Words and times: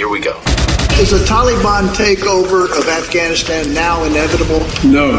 Here 0.00 0.08
we 0.08 0.18
go. 0.18 0.40
Is 0.98 1.12
a 1.12 1.22
Taliban 1.26 1.88
takeover 1.88 2.64
of 2.74 2.88
Afghanistan 2.88 3.74
now 3.74 4.02
inevitable? 4.04 4.60
No, 4.82 5.12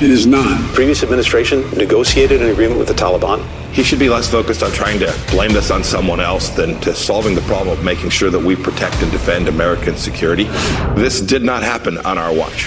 it 0.00 0.10
is 0.10 0.26
not. 0.26 0.58
Previous 0.72 1.02
administration 1.02 1.70
negotiated 1.72 2.40
an 2.40 2.48
agreement 2.48 2.78
with 2.78 2.88
the 2.88 2.94
Taliban. 2.94 3.46
He 3.72 3.82
should 3.82 3.98
be 3.98 4.08
less 4.08 4.30
focused 4.30 4.62
on 4.62 4.72
trying 4.72 4.98
to 5.00 5.14
blame 5.30 5.52
this 5.52 5.70
on 5.70 5.84
someone 5.84 6.18
else 6.18 6.48
than 6.48 6.80
to 6.80 6.94
solving 6.94 7.34
the 7.34 7.42
problem 7.42 7.76
of 7.76 7.84
making 7.84 8.08
sure 8.08 8.30
that 8.30 8.40
we 8.40 8.56
protect 8.56 9.02
and 9.02 9.12
defend 9.12 9.48
American 9.48 9.98
security. 9.98 10.44
This 10.96 11.20
did 11.20 11.42
not 11.42 11.62
happen 11.62 11.98
on 11.98 12.16
our 12.16 12.34
watch. 12.34 12.64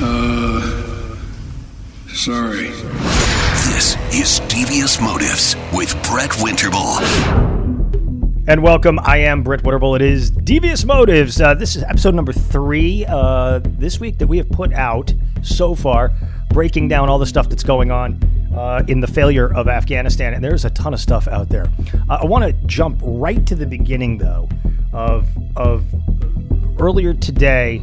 Uh, 0.00 0.60
sorry. 2.06 2.68
This 3.66 3.96
is 4.14 4.38
Devious 4.46 5.00
Motives 5.00 5.56
with 5.72 5.92
Brett 6.04 6.30
Winterble. 6.30 7.53
And 8.46 8.62
welcome. 8.62 8.98
I 9.02 9.16
am 9.18 9.42
Brett 9.42 9.62
Winterble. 9.62 9.96
It 9.96 10.02
is 10.02 10.30
Devious 10.30 10.84
Motives. 10.84 11.40
Uh, 11.40 11.54
this 11.54 11.76
is 11.76 11.82
episode 11.82 12.14
number 12.14 12.34
three 12.34 13.06
uh, 13.08 13.60
this 13.64 14.00
week 14.00 14.18
that 14.18 14.26
we 14.26 14.36
have 14.36 14.50
put 14.50 14.70
out 14.74 15.14
so 15.40 15.74
far, 15.74 16.12
breaking 16.50 16.88
down 16.88 17.08
all 17.08 17.18
the 17.18 17.24
stuff 17.24 17.48
that's 17.48 17.62
going 17.62 17.90
on 17.90 18.22
uh, 18.54 18.84
in 18.86 19.00
the 19.00 19.06
failure 19.06 19.50
of 19.54 19.66
Afghanistan. 19.66 20.34
And 20.34 20.44
there's 20.44 20.66
a 20.66 20.70
ton 20.70 20.92
of 20.92 21.00
stuff 21.00 21.26
out 21.26 21.48
there. 21.48 21.72
Uh, 22.10 22.18
I 22.20 22.26
want 22.26 22.44
to 22.44 22.52
jump 22.66 23.00
right 23.02 23.46
to 23.46 23.54
the 23.54 23.64
beginning, 23.64 24.18
though, 24.18 24.46
of 24.92 25.26
of 25.56 25.82
earlier 26.78 27.14
today 27.14 27.82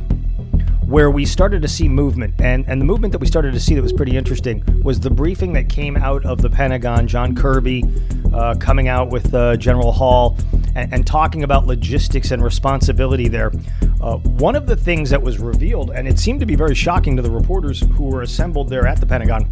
where 0.92 1.10
we 1.10 1.26
started 1.26 1.62
to 1.62 1.70
see 1.70 1.88
movement. 1.88 2.34
And, 2.42 2.66
and 2.68 2.82
the 2.82 2.86
movement 2.86 3.14
that 3.14 3.20
we 3.20 3.26
started 3.26 3.54
to 3.54 3.62
see 3.62 3.76
that 3.76 3.82
was 3.82 3.94
pretty 3.94 4.18
interesting 4.18 4.62
was 4.84 5.00
the 5.00 5.10
briefing 5.10 5.54
that 5.54 5.70
came 5.70 5.96
out 5.96 6.26
of 6.26 6.42
the 6.42 6.50
Pentagon, 6.50 7.08
John 7.08 7.34
Kirby 7.34 7.86
uh, 8.34 8.56
coming 8.60 8.90
out 8.90 9.10
with 9.10 9.34
uh, 9.34 9.56
General 9.56 9.94
Hall 9.94 10.38
and, 10.76 10.94
and, 10.94 11.08
talking 11.08 11.44
about 11.44 11.66
logistics 11.66 12.32
and 12.32 12.44
responsibility 12.44 13.30
there. 13.30 13.54
Uh, 14.02 14.18
one 14.18 14.54
of 14.54 14.68
the 14.68 14.76
things 14.76 15.10
that 15.10 15.22
was 15.22 15.40
revealed, 15.40 15.92
and 15.92 16.10
it 16.10 16.20
seemed 16.20 16.42
to 16.42 16.46
be 16.46 16.56
very 16.56 16.76
shocking 16.76 17.16
to 17.16 17.22
the 17.22 17.32
reporters 17.32 17.80
who 17.80 18.04
were 18.04 18.22
assembled 18.22 18.68
there 18.68 18.86
at 18.86 19.00
the 19.00 19.06
Pentagon, 19.06 19.50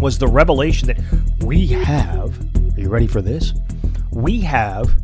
was 0.00 0.18
the 0.18 0.26
revelation 0.26 0.88
that 0.88 0.98
we 1.44 1.68
have, 1.68 2.36
are 2.76 2.80
you 2.80 2.88
ready 2.88 3.06
for 3.06 3.22
this? 3.22 3.54
We 4.10 4.40
have 4.40 5.00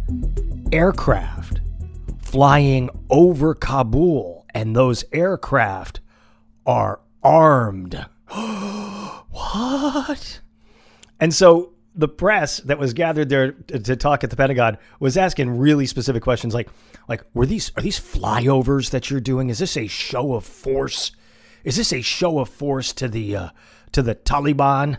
aircraft 0.73 1.61
flying 2.19 2.91
over 3.11 3.55
Kabul 3.55 4.36
and 4.57 4.75
those 4.75 5.05
aircraft 5.13 6.01
are 6.65 7.01
armed. 7.23 8.07
what? 8.31 10.41
And 11.21 11.35
so 11.35 11.75
the 11.95 12.09
press 12.09 12.59
that 12.61 12.79
was 12.79 12.95
gathered 12.95 13.29
there 13.29 13.53
to 13.53 13.97
talk 13.97 14.25
at 14.25 14.31
the 14.31 14.37
Pentagon 14.37 14.79
was 14.99 15.19
asking 15.19 15.59
really 15.59 15.85
specific 15.85 16.23
questions 16.23 16.55
like 16.55 16.71
like 17.07 17.23
were 17.35 17.47
these 17.47 17.71
are 17.77 17.83
these 17.83 18.01
flyovers 18.01 18.91
that 18.91 19.11
you're 19.11 19.21
doing 19.21 19.51
is 19.51 19.59
this 19.59 19.77
a 19.77 19.87
show 19.87 20.35
of 20.35 20.45
force 20.45 21.13
is 21.65 21.77
this 21.77 21.93
a 21.93 22.01
show 22.01 22.39
of 22.39 22.49
force 22.49 22.93
to 22.95 23.09
the 23.09 23.37
uh, 23.37 23.49
to 23.93 24.03
the 24.03 24.15
Taliban 24.15 24.99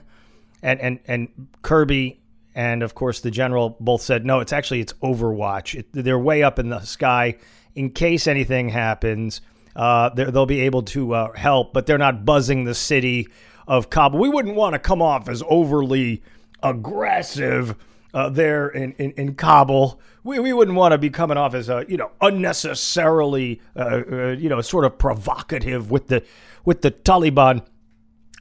and 0.61 0.80
and 0.80 0.99
and 1.08 1.47
Kirby 1.64 2.19
and 2.58 2.83
of 2.83 2.94
course 2.94 3.22
the 3.22 3.31
general 3.31 3.77
both 3.80 4.02
said 4.02 4.25
no 4.25 4.41
it's 4.41 4.52
actually 4.52 4.81
it's 4.81 4.94
overwatch 5.03 5.80
it, 5.80 5.88
they're 5.94 6.19
way 6.19 6.44
up 6.44 6.59
in 6.59 6.67
the 6.69 6.81
sky 6.81 7.38
in 7.77 7.91
case 7.91 8.25
anything 8.25 8.69
happens, 8.69 9.39
uh, 9.75 10.09
they'll 10.09 10.47
be 10.47 10.61
able 10.61 10.81
to 10.81 11.14
uh, 11.14 11.31
help, 11.33 11.73
but 11.73 11.86
they're 11.86 11.99
not 11.99 12.25
buzzing 12.25 12.64
the 12.64 12.73
city 12.73 13.27
of 13.67 13.91
Kabul. 13.91 14.19
We 14.19 14.30
wouldn't 14.30 14.55
want 14.55 14.73
to 14.73 14.80
come 14.80 14.99
off 14.99 15.30
as 15.30 15.44
overly 15.47 16.23
aggressive 16.64 17.75
uh, 18.16 18.30
there 18.30 18.67
in, 18.67 18.94
in, 18.94 19.11
in, 19.11 19.36
Kabul. 19.36 20.02
We, 20.23 20.39
we 20.39 20.53
wouldn't 20.53 20.75
want 20.75 20.94
to 20.94 20.97
be 20.97 21.11
coming 21.11 21.38
off 21.38 21.53
as 21.53 21.69
a 21.69 21.86
you 21.88 21.97
know 21.97 22.09
unnecessarily 22.19 23.61
uh, 23.75 24.02
uh, 24.11 24.27
you 24.30 24.49
know 24.49 24.59
sort 24.61 24.83
of 24.83 24.97
provocative 24.97 25.92
with 25.92 26.08
the 26.08 26.23
with 26.66 26.81
the 26.81 26.89
Taliban. 26.89 27.64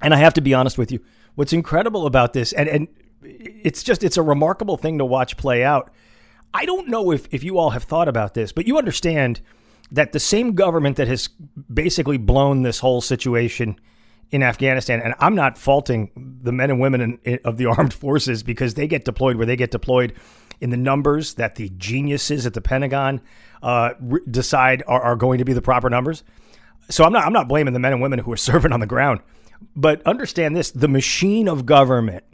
And 0.01 0.15
I 0.15 0.17
have 0.17 0.33
to 0.35 0.41
be 0.41 0.55
honest 0.55 0.79
with 0.79 0.91
you, 0.91 1.01
what's 1.35 1.53
incredible 1.53 2.07
about 2.07 2.33
this, 2.33 2.55
and 2.55 2.71
and 2.71 2.89
it's 3.23 3.83
just 3.83 4.05
it's 4.05 4.17
a 4.17 4.23
remarkable 4.23 4.77
thing 4.77 4.99
to 4.99 5.05
watch 5.05 5.37
play 5.37 5.65
out 5.65 5.93
I 6.57 6.65
don't 6.65 6.89
know 6.89 7.11
if, 7.11 7.29
if 7.31 7.45
you 7.45 7.59
all 7.59 7.71
have 7.71 7.85
thought 7.85 8.09
about 8.09 8.33
this, 8.33 8.51
but 8.51 8.67
you 8.67 8.79
understand 8.79 9.43
that 9.91 10.13
the 10.13 10.19
same 10.19 10.55
government 10.55 10.97
that 10.97 11.07
has 11.07 11.29
basically 11.73 12.17
blown 12.17 12.63
this 12.63 12.79
whole 12.79 13.03
situation 13.03 13.79
in 14.31 14.43
Afghanistan, 14.43 15.03
and 15.03 15.15
I'm 15.21 15.35
not 15.35 15.59
faulting 15.59 16.11
the 16.43 16.53
men 16.53 16.71
and 16.71 16.81
women 16.81 17.19
in, 17.25 17.41
of 17.45 17.59
the 17.59 17.67
armed 17.77 17.93
forces 17.93 18.43
because 18.43 18.73
they 18.73 18.87
get 18.87 19.05
deployed 19.05 19.37
where 19.37 19.45
they 19.45 19.57
get 19.57 19.71
deployed 19.71 20.15
in 20.59 20.71
the 20.71 20.79
numbers 20.79 21.35
that 21.35 21.57
the 21.57 21.69
geniuses 21.77 22.47
at 22.47 22.55
the 22.55 22.63
Pentagon 22.63 23.21
uh, 23.63 23.91
re- 24.01 24.21
decide 24.31 24.83
are, 24.87 25.03
are 25.03 25.17
going 25.17 25.39
to 25.39 25.45
be 25.45 25.53
the 25.53 25.61
proper 25.61 25.91
numbers. 25.91 26.25
So 26.89 27.05
I'm 27.05 27.13
not 27.13 27.27
I'm 27.27 27.35
not 27.35 27.49
blaming 27.49 27.75
the 27.75 27.81
men 27.81 27.93
and 27.93 28.01
women 28.01 28.21
who 28.21 28.33
are 28.33 28.37
serving 28.39 28.73
on 28.73 28.81
the 28.81 28.87
ground, 28.87 29.21
but 29.77 30.03
understand 30.07 30.57
this: 30.57 30.71
the 30.71 30.89
machine 30.89 31.49
of 31.49 31.67
government 31.67 32.25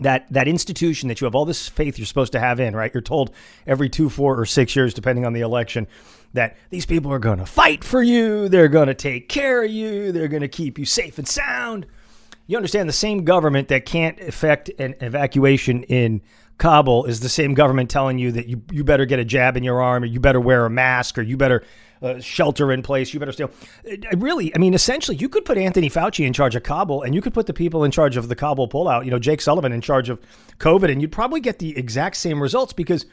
that 0.00 0.26
that 0.32 0.48
institution 0.48 1.08
that 1.08 1.20
you 1.20 1.26
have 1.26 1.34
all 1.34 1.44
this 1.44 1.68
faith 1.68 1.98
you're 1.98 2.06
supposed 2.06 2.32
to 2.32 2.40
have 2.40 2.58
in, 2.58 2.74
right? 2.74 2.92
You're 2.92 3.02
told 3.02 3.30
every 3.66 3.88
two, 3.88 4.08
four, 4.08 4.38
or 4.38 4.46
six 4.46 4.74
years, 4.74 4.94
depending 4.94 5.26
on 5.26 5.32
the 5.32 5.40
election, 5.40 5.86
that 6.32 6.56
these 6.70 6.86
people 6.86 7.12
are 7.12 7.18
going 7.18 7.38
to 7.38 7.46
fight 7.46 7.84
for 7.84 8.02
you, 8.02 8.48
they're 8.48 8.68
going 8.68 8.88
to 8.88 8.94
take 8.94 9.28
care 9.28 9.62
of 9.62 9.70
you, 9.70 10.12
they're 10.12 10.28
going 10.28 10.42
to 10.42 10.48
keep 10.48 10.78
you 10.78 10.86
safe 10.86 11.18
and 11.18 11.28
sound. 11.28 11.86
You 12.46 12.56
understand 12.56 12.88
the 12.88 12.94
same 12.94 13.24
government 13.24 13.68
that 13.68 13.86
can't 13.86 14.18
effect 14.20 14.70
an 14.78 14.94
evacuation 15.00 15.84
in 15.84 16.22
Kabul 16.58 17.04
is 17.04 17.20
the 17.20 17.28
same 17.28 17.54
government 17.54 17.90
telling 17.90 18.18
you 18.18 18.32
that 18.32 18.46
you, 18.46 18.62
you 18.70 18.84
better 18.84 19.04
get 19.04 19.18
a 19.18 19.24
jab 19.24 19.56
in 19.56 19.64
your 19.64 19.82
arm, 19.82 20.02
or 20.02 20.06
you 20.06 20.20
better 20.20 20.40
wear 20.40 20.64
a 20.64 20.70
mask, 20.70 21.18
or 21.18 21.22
you 21.22 21.36
better 21.36 21.64
uh, 22.02 22.20
shelter 22.20 22.72
in 22.72 22.82
place. 22.82 23.14
You 23.14 23.20
better 23.20 23.32
stay. 23.32 23.44
Uh, 23.44 23.48
really, 24.16 24.54
I 24.54 24.58
mean, 24.58 24.74
essentially, 24.74 25.16
you 25.16 25.28
could 25.28 25.44
put 25.44 25.56
Anthony 25.56 25.88
Fauci 25.88 26.26
in 26.26 26.32
charge 26.32 26.56
of 26.56 26.62
Kabul, 26.62 27.02
and 27.02 27.14
you 27.14 27.22
could 27.22 27.34
put 27.34 27.46
the 27.46 27.54
people 27.54 27.84
in 27.84 27.90
charge 27.90 28.16
of 28.16 28.28
the 28.28 28.36
Kabul 28.36 28.68
pullout. 28.68 29.04
You 29.04 29.10
know, 29.10 29.18
Jake 29.18 29.40
Sullivan 29.40 29.72
in 29.72 29.80
charge 29.80 30.08
of 30.08 30.20
COVID, 30.58 30.90
and 30.90 31.00
you'd 31.00 31.12
probably 31.12 31.40
get 31.40 31.58
the 31.58 31.76
exact 31.76 32.16
same 32.16 32.42
results 32.42 32.72
because 32.72 33.06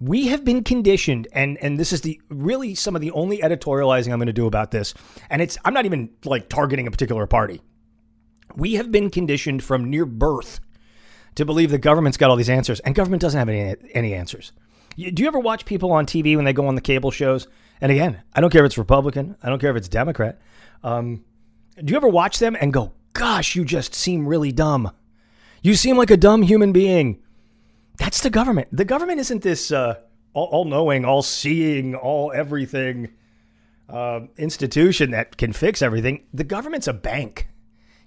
we 0.00 0.28
have 0.28 0.44
been 0.44 0.62
conditioned 0.62 1.26
and 1.32 1.58
and 1.58 1.78
this 1.78 1.92
is 1.92 2.02
the 2.02 2.20
really 2.28 2.74
some 2.74 2.94
of 2.94 3.00
the 3.00 3.10
only 3.12 3.38
editorializing 3.38 4.12
I'm 4.12 4.18
going 4.18 4.26
to 4.26 4.32
do 4.32 4.46
about 4.46 4.70
this 4.70 4.94
and 5.28 5.42
it's 5.42 5.58
I'm 5.64 5.74
not 5.74 5.86
even 5.86 6.10
like 6.24 6.48
targeting 6.48 6.86
a 6.86 6.90
particular 6.90 7.26
party. 7.26 7.60
We 8.54 8.74
have 8.74 8.92
been 8.92 9.10
conditioned 9.10 9.62
from 9.62 9.90
near 9.90 10.06
birth 10.06 10.60
to 11.34 11.44
believe 11.44 11.70
the 11.70 11.78
government's 11.78 12.16
got 12.16 12.30
all 12.30 12.36
these 12.36 12.50
answers 12.50 12.80
and 12.80 12.94
government 12.94 13.22
doesn't 13.22 13.38
have 13.38 13.48
any 13.48 13.74
any 13.92 14.14
answers. 14.14 14.52
Do 14.96 15.22
you 15.22 15.26
ever 15.28 15.38
watch 15.38 15.64
people 15.64 15.92
on 15.92 16.06
TV 16.06 16.36
when 16.36 16.44
they 16.44 16.52
go 16.52 16.66
on 16.66 16.74
the 16.74 16.80
cable 16.80 17.10
shows 17.10 17.48
and 17.80 17.92
again, 17.92 18.22
I 18.34 18.40
don't 18.40 18.50
care 18.50 18.64
if 18.64 18.66
it's 18.66 18.78
Republican, 18.78 19.36
I 19.42 19.48
don't 19.48 19.58
care 19.58 19.70
if 19.70 19.76
it's 19.76 19.88
Democrat. 19.88 20.40
Um, 20.82 21.24
do 21.82 21.90
you 21.92 21.96
ever 21.96 22.08
watch 22.08 22.38
them 22.38 22.56
and 22.60 22.72
go, 22.72 22.92
gosh, 23.12 23.54
you 23.56 23.64
just 23.64 23.94
seem 23.94 24.26
really 24.26 24.52
dumb? 24.52 24.90
You 25.62 25.74
seem 25.74 25.96
like 25.96 26.10
a 26.10 26.16
dumb 26.16 26.42
human 26.42 26.72
being. 26.72 27.22
That's 27.98 28.20
the 28.20 28.30
government. 28.30 28.68
The 28.72 28.84
government 28.84 29.20
isn't 29.20 29.42
this 29.42 29.72
uh, 29.72 29.96
all 30.34 30.64
knowing, 30.64 31.04
all 31.04 31.22
seeing, 31.22 31.94
all 31.94 32.32
everything 32.32 33.08
uh, 33.88 34.20
institution 34.36 35.10
that 35.12 35.36
can 35.36 35.52
fix 35.52 35.82
everything. 35.82 36.24
The 36.32 36.44
government's 36.44 36.86
a 36.86 36.92
bank, 36.92 37.48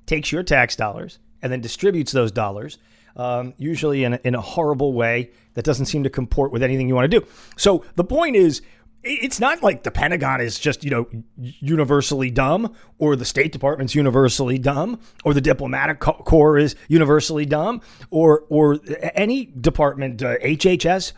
takes 0.05 0.31
your 0.31 0.43
tax 0.43 0.75
dollars 0.75 1.19
and 1.41 1.51
then 1.51 1.61
distributes 1.61 2.11
those 2.11 2.31
dollars, 2.31 2.77
um, 3.15 3.53
usually 3.57 4.03
in 4.03 4.13
a, 4.13 4.19
in 4.23 4.35
a 4.35 4.41
horrible 4.41 4.93
way 4.93 5.31
that 5.55 5.65
doesn't 5.65 5.87
seem 5.87 6.03
to 6.03 6.09
comport 6.09 6.51
with 6.51 6.63
anything 6.63 6.87
you 6.87 6.95
want 6.95 7.09
to 7.11 7.19
do. 7.19 7.25
So 7.57 7.83
the 7.95 8.03
point 8.03 8.35
is, 8.35 8.61
it's 9.03 9.39
not 9.39 9.63
like 9.63 9.83
the 9.83 9.91
Pentagon 9.91 10.41
is 10.41 10.59
just, 10.59 10.83
you 10.83 10.91
know, 10.91 11.07
universally 11.37 12.29
dumb 12.29 12.75
or 12.99 13.15
the 13.15 13.25
State 13.25 13.51
Department's 13.51 13.95
universally 13.95 14.59
dumb 14.59 14.99
or 15.25 15.33
the 15.33 15.41
diplomatic 15.41 15.99
corps 15.99 16.57
is 16.57 16.75
universally 16.87 17.45
dumb 17.45 17.81
or 18.11 18.45
or 18.49 18.79
any 19.15 19.45
department 19.45 20.21
uh, 20.21 20.37
HHS 20.37 21.13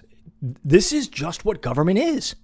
this 0.63 0.91
is 0.91 1.07
just 1.07 1.45
what 1.45 1.61
government 1.61 1.99
is. 1.99 2.35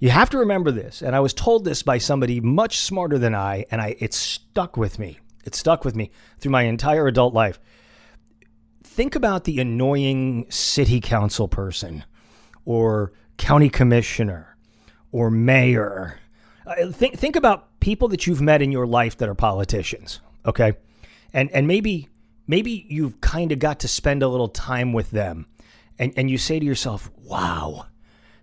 You 0.00 0.10
have 0.10 0.28
to 0.30 0.38
remember 0.38 0.70
this 0.70 1.02
and 1.02 1.14
I 1.14 1.20
was 1.20 1.32
told 1.32 1.64
this 1.64 1.82
by 1.82 1.98
somebody 1.98 2.40
much 2.40 2.78
smarter 2.78 3.18
than 3.18 3.34
I 3.34 3.64
and 3.70 3.80
I 3.80 3.96
it 4.00 4.12
stuck 4.12 4.76
with 4.76 4.98
me. 4.98 5.18
It 5.44 5.54
stuck 5.54 5.84
with 5.84 5.94
me 5.94 6.10
through 6.38 6.52
my 6.52 6.62
entire 6.62 7.06
adult 7.06 7.32
life. 7.32 7.60
Think 8.82 9.14
about 9.14 9.44
the 9.44 9.60
annoying 9.60 10.46
city 10.50 11.00
council 11.00 11.48
person 11.48 12.04
or 12.64 13.12
county 13.36 13.68
commissioner 13.68 14.56
or 15.12 15.30
mayor. 15.30 16.18
Uh, 16.66 16.90
think 16.90 17.18
think 17.18 17.36
about 17.36 17.78
people 17.80 18.08
that 18.08 18.26
you've 18.26 18.40
met 18.40 18.62
in 18.62 18.72
your 18.72 18.86
life 18.86 19.16
that 19.18 19.28
are 19.28 19.34
politicians, 19.34 20.20
okay? 20.46 20.74
And 21.32 21.50
and 21.52 21.66
maybe 21.66 22.08
maybe 22.46 22.86
you've 22.88 23.20
kind 23.20 23.52
of 23.52 23.58
got 23.58 23.80
to 23.80 23.88
spend 23.88 24.22
a 24.22 24.28
little 24.28 24.48
time 24.48 24.92
with 24.92 25.10
them. 25.10 25.46
And 25.98 26.12
and 26.16 26.30
you 26.30 26.38
say 26.38 26.58
to 26.58 26.64
yourself, 26.64 27.10
"Wow, 27.22 27.86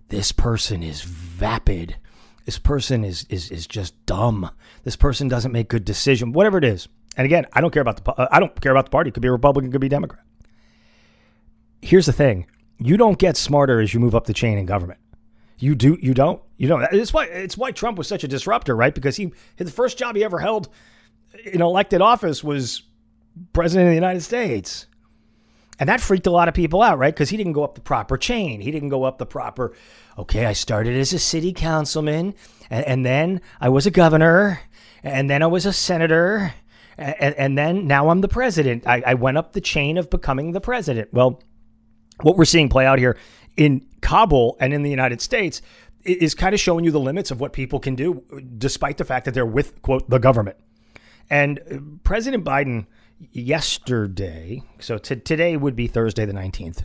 this 0.10 0.32
person 0.32 0.84
is 0.84 1.02
vapid. 1.02 1.98
This 2.46 2.60
person 2.60 3.04
is 3.04 3.26
is 3.30 3.52
is 3.52 3.68
just 3.68 4.06
dumb. 4.06 4.50
This 4.84 4.96
person 4.96 5.28
doesn't 5.28 5.52
make 5.52 5.68
good 5.68 5.86
decision. 5.86 6.32
Whatever 6.32 6.58
it 6.58 6.64
is." 6.64 6.88
And 7.18 7.26
again, 7.26 7.46
I 7.52 7.60
don't 7.60 7.72
care 7.72 7.82
about 7.82 8.04
the 8.04 8.12
uh, 8.12 8.28
I 8.32 8.40
don't 8.40 8.60
care 8.62 8.72
about 8.72 8.86
the 8.86 8.92
party. 8.92 9.10
It 9.10 9.14
could 9.14 9.24
be 9.24 9.30
Republican, 9.30 9.70
it 9.70 9.74
could 9.74 9.82
be 9.82 9.90
Democrat. 9.90 10.24
Here's 11.82 12.06
the 12.06 12.14
thing 12.14 12.46
you 12.82 12.98
don't 12.98 13.18
get 13.18 13.38
smarter 13.38 13.80
as 13.80 13.94
you 13.94 14.00
move 14.00 14.16
up 14.16 14.26
the 14.26 14.34
chain 14.34 14.58
in 14.58 14.66
government. 14.66 15.00
You 15.60 15.76
do. 15.76 15.98
You 16.02 16.14
don't. 16.14 16.42
You 16.58 16.68
don't. 16.68 16.84
It's 16.92 17.14
why. 17.14 17.26
It's 17.26 17.56
why 17.56 17.72
Trump 17.72 17.98
was 17.98 18.08
such 18.08 18.24
a 18.24 18.28
disruptor, 18.28 18.76
right? 18.76 18.94
Because 18.94 19.16
he 19.16 19.32
the 19.58 19.72
first 19.72 19.98
job 19.98 20.16
he 20.16 20.24
ever 20.24 20.40
held 20.40 20.70
in 21.46 21.62
elected 21.62 22.02
office 22.02 22.44
was 22.44 22.84
president 23.54 23.88
of 23.88 23.92
the 23.92 23.96
United 23.96 24.22
States. 24.22 24.88
And 25.80 25.90
that 25.90 26.02
freaked 26.02 26.28
a 26.28 26.32
lot 26.32 26.48
of 26.48 26.54
people 26.54 26.84
out, 26.84 27.00
right? 27.00 27.14
Because 27.14 27.30
he 27.30 27.38
didn't 27.38 27.54
go 27.54 27.64
up 27.64 27.76
the 27.76 27.82
proper 27.82 28.18
chain. 28.18 28.62
He 28.62 28.70
didn't 28.70 28.90
go 28.90 29.04
up 29.04 29.18
the 29.18 29.26
proper, 29.26 29.74
okay, 30.16 30.46
I 30.46 30.54
started 30.54 30.96
as 30.96 31.12
a 31.12 31.18
city 31.18 31.54
councilman, 31.54 32.36
and, 32.70 32.86
and 32.86 33.06
then 33.06 33.42
I 33.60 33.70
was 33.70 33.88
a 33.88 33.92
governor, 33.92 34.62
and 35.02 35.28
then 35.28 35.42
I 35.42 35.48
was 35.48 35.66
a 35.66 35.74
senator, 35.74 36.54
and, 37.00 37.34
and 37.34 37.58
then 37.58 37.88
now 37.88 38.10
I'm 38.10 38.22
the 38.22 38.28
president. 38.28 38.86
I, 38.86 39.02
I 39.08 39.14
went 39.16 39.38
up 39.38 39.54
the 39.54 39.62
chain 39.62 39.98
of 39.98 40.12
becoming 40.12 40.52
the 40.52 40.62
president. 40.62 41.12
Well, 41.14 41.42
what 42.24 42.38
we're 42.38 42.46
seeing 42.46 42.70
play 42.70 42.86
out 42.86 43.00
here 43.00 43.18
in 43.58 43.86
Kabul 44.02 44.58
and 44.60 44.74
in 44.74 44.84
the 44.84 44.90
United 44.90 45.22
States 45.22 45.62
is 46.04 46.34
kind 46.34 46.54
of 46.54 46.60
showing 46.60 46.84
you 46.84 46.92
the 46.92 47.00
limits 47.00 47.32
of 47.32 47.40
what 47.40 47.54
people 47.54 47.80
can 47.80 47.96
do, 47.96 48.24
despite 48.58 48.98
the 48.98 49.06
fact 49.06 49.26
that 49.26 49.34
they're 49.34 49.46
with, 49.46 49.82
quote, 49.82 50.10
the 50.10 50.20
government. 50.20 50.58
And 51.30 51.60
uh, 51.60 51.78
President 52.04 52.44
Biden 52.44 52.88
yesterday, 53.32 54.64
so 54.80 54.98
t- 54.98 55.18
today 55.18 55.56
would 55.56 55.76
be 55.76 55.88
Thursday 55.88 56.26
the 56.26 56.34
19th. 56.34 56.84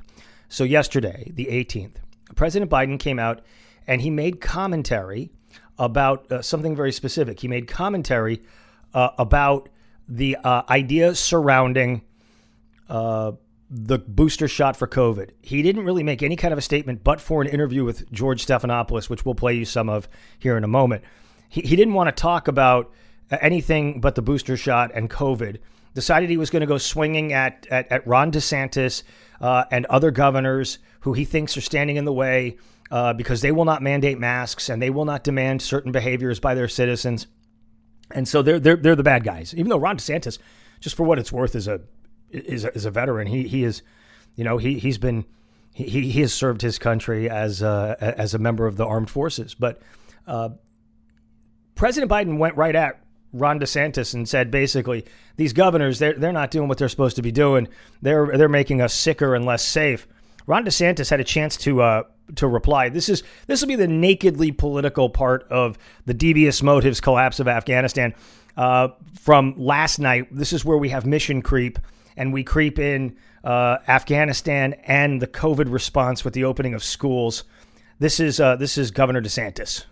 So 0.49 0.65
yesterday, 0.65 1.33
the 1.35 1.47
18th, 1.47 1.95
President 2.35 2.71
Biden 2.71 2.99
came 2.99 3.19
out 3.19 3.43
and 3.87 4.03
he 4.03 4.11
made 4.11 4.41
commentary 4.41 5.31
about 5.79 6.31
uh, 6.31 6.43
something 6.43 6.77
very 6.77 6.93
specific. 6.93 7.41
He 7.41 7.49
made 7.49 7.69
commentary 7.69 8.43
uh, 8.95 9.11
about 9.19 9.69
the 10.09 10.37
uh, 10.37 10.63
idea 10.69 11.15
surrounding 11.15 12.03
uh, 12.89 13.33
the 13.69 13.99
booster 13.99 14.47
shot 14.47 14.77
for 14.77 14.87
COVID. 14.87 15.31
He 15.43 15.63
didn't 15.63 15.85
really 15.85 16.03
make 16.03 16.23
any 16.23 16.37
kind 16.37 16.53
of 16.53 16.59
a 16.59 16.63
statement, 16.63 17.03
but 17.03 17.21
for 17.21 17.43
an 17.43 17.49
interview 17.49 17.85
with 17.85 18.11
George 18.13 18.45
Stephanopoulos, 18.45 19.11
which 19.11 19.25
we'll 19.25 19.35
play 19.35 19.55
you 19.55 19.65
some 19.65 19.89
of 19.89 20.09
here 20.39 20.57
in 20.57 20.65
a 20.65 20.69
moment. 20.69 21.03
He, 21.49 21.63
he 21.63 21.77
didn't 21.77 21.95
want 21.95 22.15
to 22.15 22.21
talk 22.21 22.49
about 22.49 22.93
anything 23.31 24.01
but 24.01 24.15
the 24.15 24.23
booster 24.23 24.57
shot 24.57 24.93
and 24.95 25.11
COVID 25.11 25.59
decided 25.95 26.31
he 26.31 26.37
was 26.37 26.51
going 26.51 26.61
to 26.61 26.67
go 26.67 26.79
swinging 26.79 27.33
at, 27.33 27.67
at, 27.71 27.91
at 27.91 28.07
Ron 28.07 28.31
DeSantis 28.31 29.03
uh, 29.41 29.65
and 29.71 29.87
other 29.87 30.11
governors 30.11 30.79
who 31.01 31.15
he 31.15 31.25
thinks 31.25 31.57
are 31.57 31.63
standing 31.63 31.97
in 31.97 32.05
the 32.05 32.13
way 32.13 32.59
uh, 32.91 33.13
because 33.15 33.41
they 33.41 33.51
will 33.51 33.65
not 33.65 33.83
mandate 33.83 34.19
masks 34.19 34.69
and 34.69 34.81
they 34.81 34.91
will 34.91 35.05
not 35.05 35.25
demand 35.25 35.63
certain 35.63 35.91
behaviors 35.91 36.39
by 36.39 36.55
their 36.55 36.69
citizens. 36.69 37.27
And 38.13 38.29
so 38.29 38.43
they're, 38.43 38.61
they're, 38.61 38.77
they're 38.77 38.95
the 38.95 39.03
bad 39.03 39.25
guys. 39.25 39.55
Even 39.55 39.71
though 39.71 39.79
Ron 39.79 39.97
DeSantis, 39.97 40.39
just 40.81 40.95
for 40.95 41.03
what 41.03 41.19
it's 41.19 41.33
worth, 41.33 41.57
is 41.57 41.67
a, 41.67 41.81
is 42.31 42.65
a, 42.65 42.75
is 42.75 42.85
a 42.85 42.91
veteran. 42.91 43.27
He, 43.27 43.47
he 43.49 43.65
is, 43.65 43.83
you 44.35 44.45
know, 44.45 44.59
he, 44.59 44.79
he's 44.79 44.99
been, 44.99 45.25
he, 45.73 46.11
he 46.11 46.21
has 46.21 46.33
served 46.33 46.63
his 46.63 46.79
country 46.79 47.29
as 47.29 47.63
a, 47.63 47.97
as 48.01 48.35
a 48.35 48.39
member 48.39 48.67
of 48.67 48.77
the 48.77 48.87
armed 48.87 49.11
forces. 49.11 49.55
But 49.55 49.81
uh, 50.27 50.51
President 51.75 52.11
Biden 52.11 52.39
went 52.39 52.57
right 52.57 52.75
at 52.75 53.01
Ron 53.33 53.61
DeSantis 53.61 54.15
and 54.15 54.29
said 54.29 54.51
basically 54.51 55.05
these 55.37 55.53
governors 55.53 55.99
they're 55.99 56.15
they're 56.15 56.33
not 56.33 56.51
doing 56.51 56.69
what 56.69 56.79
they're 56.79 56.89
supposed 56.89 57.17
to 57.17 57.23
be 57.23 57.33
doing. 57.33 57.69
They're 58.03 58.37
they're 58.37 58.49
making 58.49 58.81
us 58.81 58.95
sicker 58.95 59.35
and 59.35 59.45
less 59.45 59.65
safe. 59.65 60.09
Ron 60.47 60.65
DeSantis 60.65 61.11
had 61.11 61.21
a 61.21 61.25
chance 61.25 61.57
to 61.59 61.83
uh, 61.83 62.03
to 62.37 62.49
reply. 62.49 62.89
This 62.89 63.09
is 63.09 63.23
this 63.47 63.61
will 63.61 63.69
be 63.69 63.77
the 63.77 63.89
nakedly 63.89 64.53
political 64.53 65.11
part 65.11 65.47
of 65.51 65.79
the 66.07 66.15
devious 66.15 66.63
motives 66.63 67.01
collapse 67.01 67.41
of 67.41 67.49
Afghanistan. 67.49 68.15
Uh, 68.57 68.89
from 69.21 69.55
last 69.59 69.99
night, 69.99 70.29
this 70.35 70.53
is 70.53 70.65
where 70.65 70.79
we 70.79 70.89
have 70.89 71.05
mission 71.05 71.43
creep, 71.43 71.79
and 72.17 72.33
we 72.33 72.45
creep 72.45 72.79
in 72.79 73.17
uh, 73.45 73.79
Afghanistan 73.89 74.75
and 74.85 75.21
the 75.21 75.27
COVID 75.27 75.71
response 75.71 76.25
with 76.25 76.35
the 76.35 76.45
opening 76.45 76.75
of 76.75 76.83
schools. 76.83 77.45
This 77.99 78.21
is 78.21 78.41
uh, 78.41 78.57
this 78.57 78.77
is 78.79 78.91
Governor 78.91 79.23
DeSantis. 79.23 79.85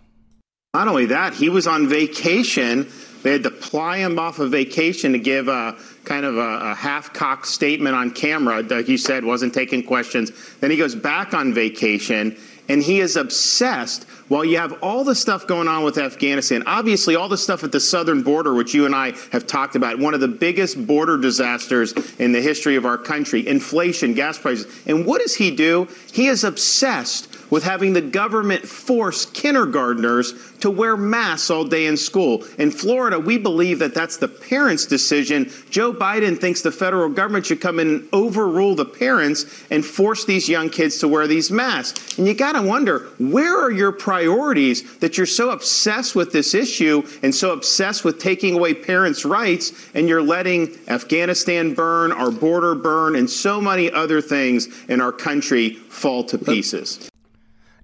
Not 0.73 0.87
only 0.87 1.05
that, 1.05 1.33
he 1.33 1.49
was 1.49 1.67
on 1.67 1.87
vacation 1.87 2.91
they 3.25 3.31
had 3.31 3.41
to 3.41 3.49
fly 3.49 3.97
him 3.97 4.19
off 4.19 4.37
of 4.37 4.51
vacation 4.51 5.13
to 5.13 5.17
give 5.17 5.47
a 5.47 5.75
kind 6.03 6.27
of 6.27 6.37
a, 6.37 6.59
a 6.59 6.75
half-cocked 6.75 7.47
statement 7.47 7.95
on 7.95 8.11
camera. 8.11 8.61
Like 8.61 8.87
you 8.87 8.99
said, 8.99 9.25
wasn't 9.25 9.51
taking 9.51 9.81
questions. 9.81 10.31
Then 10.59 10.69
he 10.69 10.77
goes 10.77 10.93
back 10.93 11.33
on 11.33 11.51
vacation 11.51 12.37
and 12.69 12.81
he 12.81 12.99
is 12.99 13.15
obsessed 13.15 14.05
while 14.27 14.43
you 14.43 14.57
have 14.57 14.73
all 14.81 15.03
the 15.03 15.13
stuff 15.13 15.45
going 15.45 15.67
on 15.67 15.83
with 15.83 15.97
Afghanistan, 15.97 16.63
obviously 16.65 17.15
all 17.15 17.29
the 17.29 17.37
stuff 17.37 17.63
at 17.63 17.71
the 17.71 17.79
southern 17.79 18.23
border, 18.23 18.53
which 18.53 18.73
you 18.73 18.85
and 18.85 18.95
I 18.95 19.13
have 19.31 19.45
talked 19.45 19.75
about, 19.75 19.99
one 19.99 20.15
of 20.15 20.19
the 20.19 20.27
biggest 20.27 20.87
border 20.87 21.17
disasters 21.17 21.93
in 22.17 22.31
the 22.31 22.41
history 22.41 22.75
of 22.75 22.85
our 22.85 22.97
country, 22.97 23.47
inflation, 23.47 24.13
gas 24.13 24.39
prices. 24.39 24.65
And 24.87 25.05
what 25.05 25.21
does 25.21 25.35
he 25.35 25.55
do? 25.55 25.87
He 26.11 26.27
is 26.27 26.43
obsessed 26.43 27.34
with 27.49 27.63
having 27.63 27.93
the 27.93 28.01
government 28.01 28.67
force 28.67 29.25
kindergartners 29.25 30.33
to 30.59 30.69
wear 30.71 30.97
masks 30.97 31.49
all 31.49 31.63
day 31.63 31.85
in 31.85 31.97
school. 31.97 32.43
In 32.57 32.71
Florida, 32.71 33.19
we 33.19 33.37
believe 33.37 33.79
that 33.79 33.93
that's 33.93 34.17
the 34.17 34.27
parents' 34.27 34.85
decision. 34.85 35.51
Joe 35.69 35.93
Biden 35.93 36.39
thinks 36.39 36.61
the 36.61 36.71
federal 36.71 37.09
government 37.09 37.45
should 37.45 37.61
come 37.61 37.79
in 37.79 37.87
and 37.87 38.09
overrule 38.13 38.75
the 38.75 38.85
parents 38.85 39.65
and 39.69 39.85
force 39.85 40.25
these 40.25 40.49
young 40.49 40.69
kids 40.69 40.99
to 40.99 41.07
wear 41.07 41.27
these 41.27 41.51
masks. 41.51 42.17
And 42.17 42.27
you 42.27 42.33
got 42.33 42.53
to 42.53 42.61
wonder, 42.61 42.99
where 43.19 43.57
are 43.57 43.71
your 43.71 43.91
priorities 43.91 44.97
that 44.99 45.17
you're 45.17 45.25
so 45.25 45.51
obsessed 45.51 46.15
with 46.15 46.31
this 46.31 46.53
issue 46.53 47.03
and 47.21 47.33
so 47.33 47.51
obsessed 47.51 48.03
with 48.03 48.19
taking 48.19 48.55
away 48.55 48.73
parents' 48.73 49.25
rights 49.25 49.89
and 49.93 50.09
you're 50.09 50.21
letting 50.21 50.75
Afghanistan 50.87 51.73
burn, 51.73 52.11
our 52.11 52.31
border 52.31 52.75
burn, 52.75 53.15
and 53.15 53.29
so 53.29 53.61
many 53.61 53.91
other 53.91 54.21
things 54.21 54.67
in 54.87 55.01
our 55.01 55.11
country 55.11 55.75
fall 55.75 56.23
to 56.23 56.37
pieces? 56.37 57.09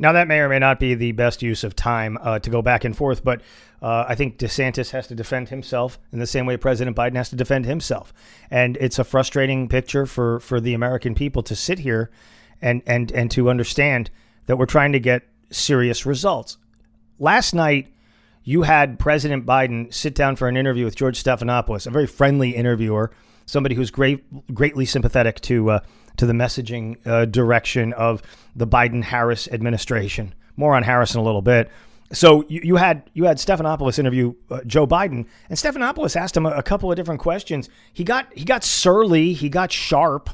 Now, 0.01 0.13
that 0.13 0.27
may 0.27 0.39
or 0.39 0.49
may 0.49 0.57
not 0.57 0.79
be 0.79 0.95
the 0.95 1.11
best 1.11 1.43
use 1.43 1.63
of 1.63 1.75
time 1.75 2.17
uh, 2.21 2.39
to 2.39 2.49
go 2.49 2.63
back 2.63 2.83
and 2.83 2.97
forth, 2.97 3.23
but 3.23 3.39
uh, 3.83 4.05
I 4.07 4.15
think 4.15 4.39
DeSantis 4.39 4.89
has 4.89 5.05
to 5.07 5.15
defend 5.15 5.49
himself 5.49 5.99
in 6.11 6.17
the 6.17 6.25
same 6.25 6.47
way 6.47 6.57
President 6.57 6.97
Biden 6.97 7.15
has 7.17 7.29
to 7.29 7.35
defend 7.35 7.65
himself. 7.65 8.11
And 8.49 8.77
it's 8.77 8.97
a 8.97 9.03
frustrating 9.03 9.69
picture 9.69 10.07
for, 10.07 10.39
for 10.39 10.59
the 10.59 10.73
American 10.73 11.13
people 11.13 11.43
to 11.43 11.55
sit 11.55 11.77
here 11.77 12.09
and, 12.63 12.81
and, 12.87 13.11
and 13.11 13.29
to 13.29 13.47
understand 13.47 14.09
that 14.47 14.57
we're 14.57 14.65
trying 14.65 14.91
to 14.93 14.99
get 14.99 15.21
serious 15.51 16.03
results. 16.03 16.57
Last 17.19 17.53
night, 17.53 17.93
you 18.43 18.63
had 18.63 18.97
President 18.97 19.45
Biden 19.45 19.93
sit 19.93 20.15
down 20.15 20.35
for 20.35 20.47
an 20.47 20.57
interview 20.57 20.83
with 20.83 20.95
George 20.95 21.23
Stephanopoulos, 21.23 21.85
a 21.85 21.91
very 21.91 22.07
friendly 22.07 22.55
interviewer, 22.55 23.11
somebody 23.45 23.75
who's 23.75 23.91
great, 23.91 24.23
greatly 24.51 24.85
sympathetic 24.85 25.41
to 25.41 25.69
uh, 25.69 25.79
to 26.17 26.25
the 26.25 26.33
messaging 26.33 27.05
uh, 27.05 27.25
direction 27.25 27.93
of 27.93 28.21
the 28.55 28.67
Biden 28.67 29.03
Harris 29.03 29.47
administration. 29.47 30.33
More 30.57 30.75
on 30.75 30.83
Harris 30.83 31.13
in 31.13 31.19
a 31.19 31.23
little 31.23 31.41
bit. 31.41 31.69
So 32.13 32.45
you, 32.47 32.61
you 32.63 32.75
had 32.75 33.09
you 33.13 33.25
had 33.25 33.37
Stephanopoulos 33.37 33.97
interview 33.97 34.33
uh, 34.49 34.59
Joe 34.65 34.85
Biden, 34.85 35.25
and 35.49 35.57
Stephanopoulos 35.57 36.15
asked 36.15 36.35
him 36.35 36.45
a, 36.45 36.51
a, 36.51 36.63
couple 36.63 36.91
of 36.91 36.95
different 36.95 37.21
questions. 37.21 37.69
He 37.93 38.03
got 38.03 38.27
he 38.33 38.43
got 38.43 38.63
surly, 38.63 39.33
he 39.33 39.49
got 39.49 39.71
sharp 39.71 40.29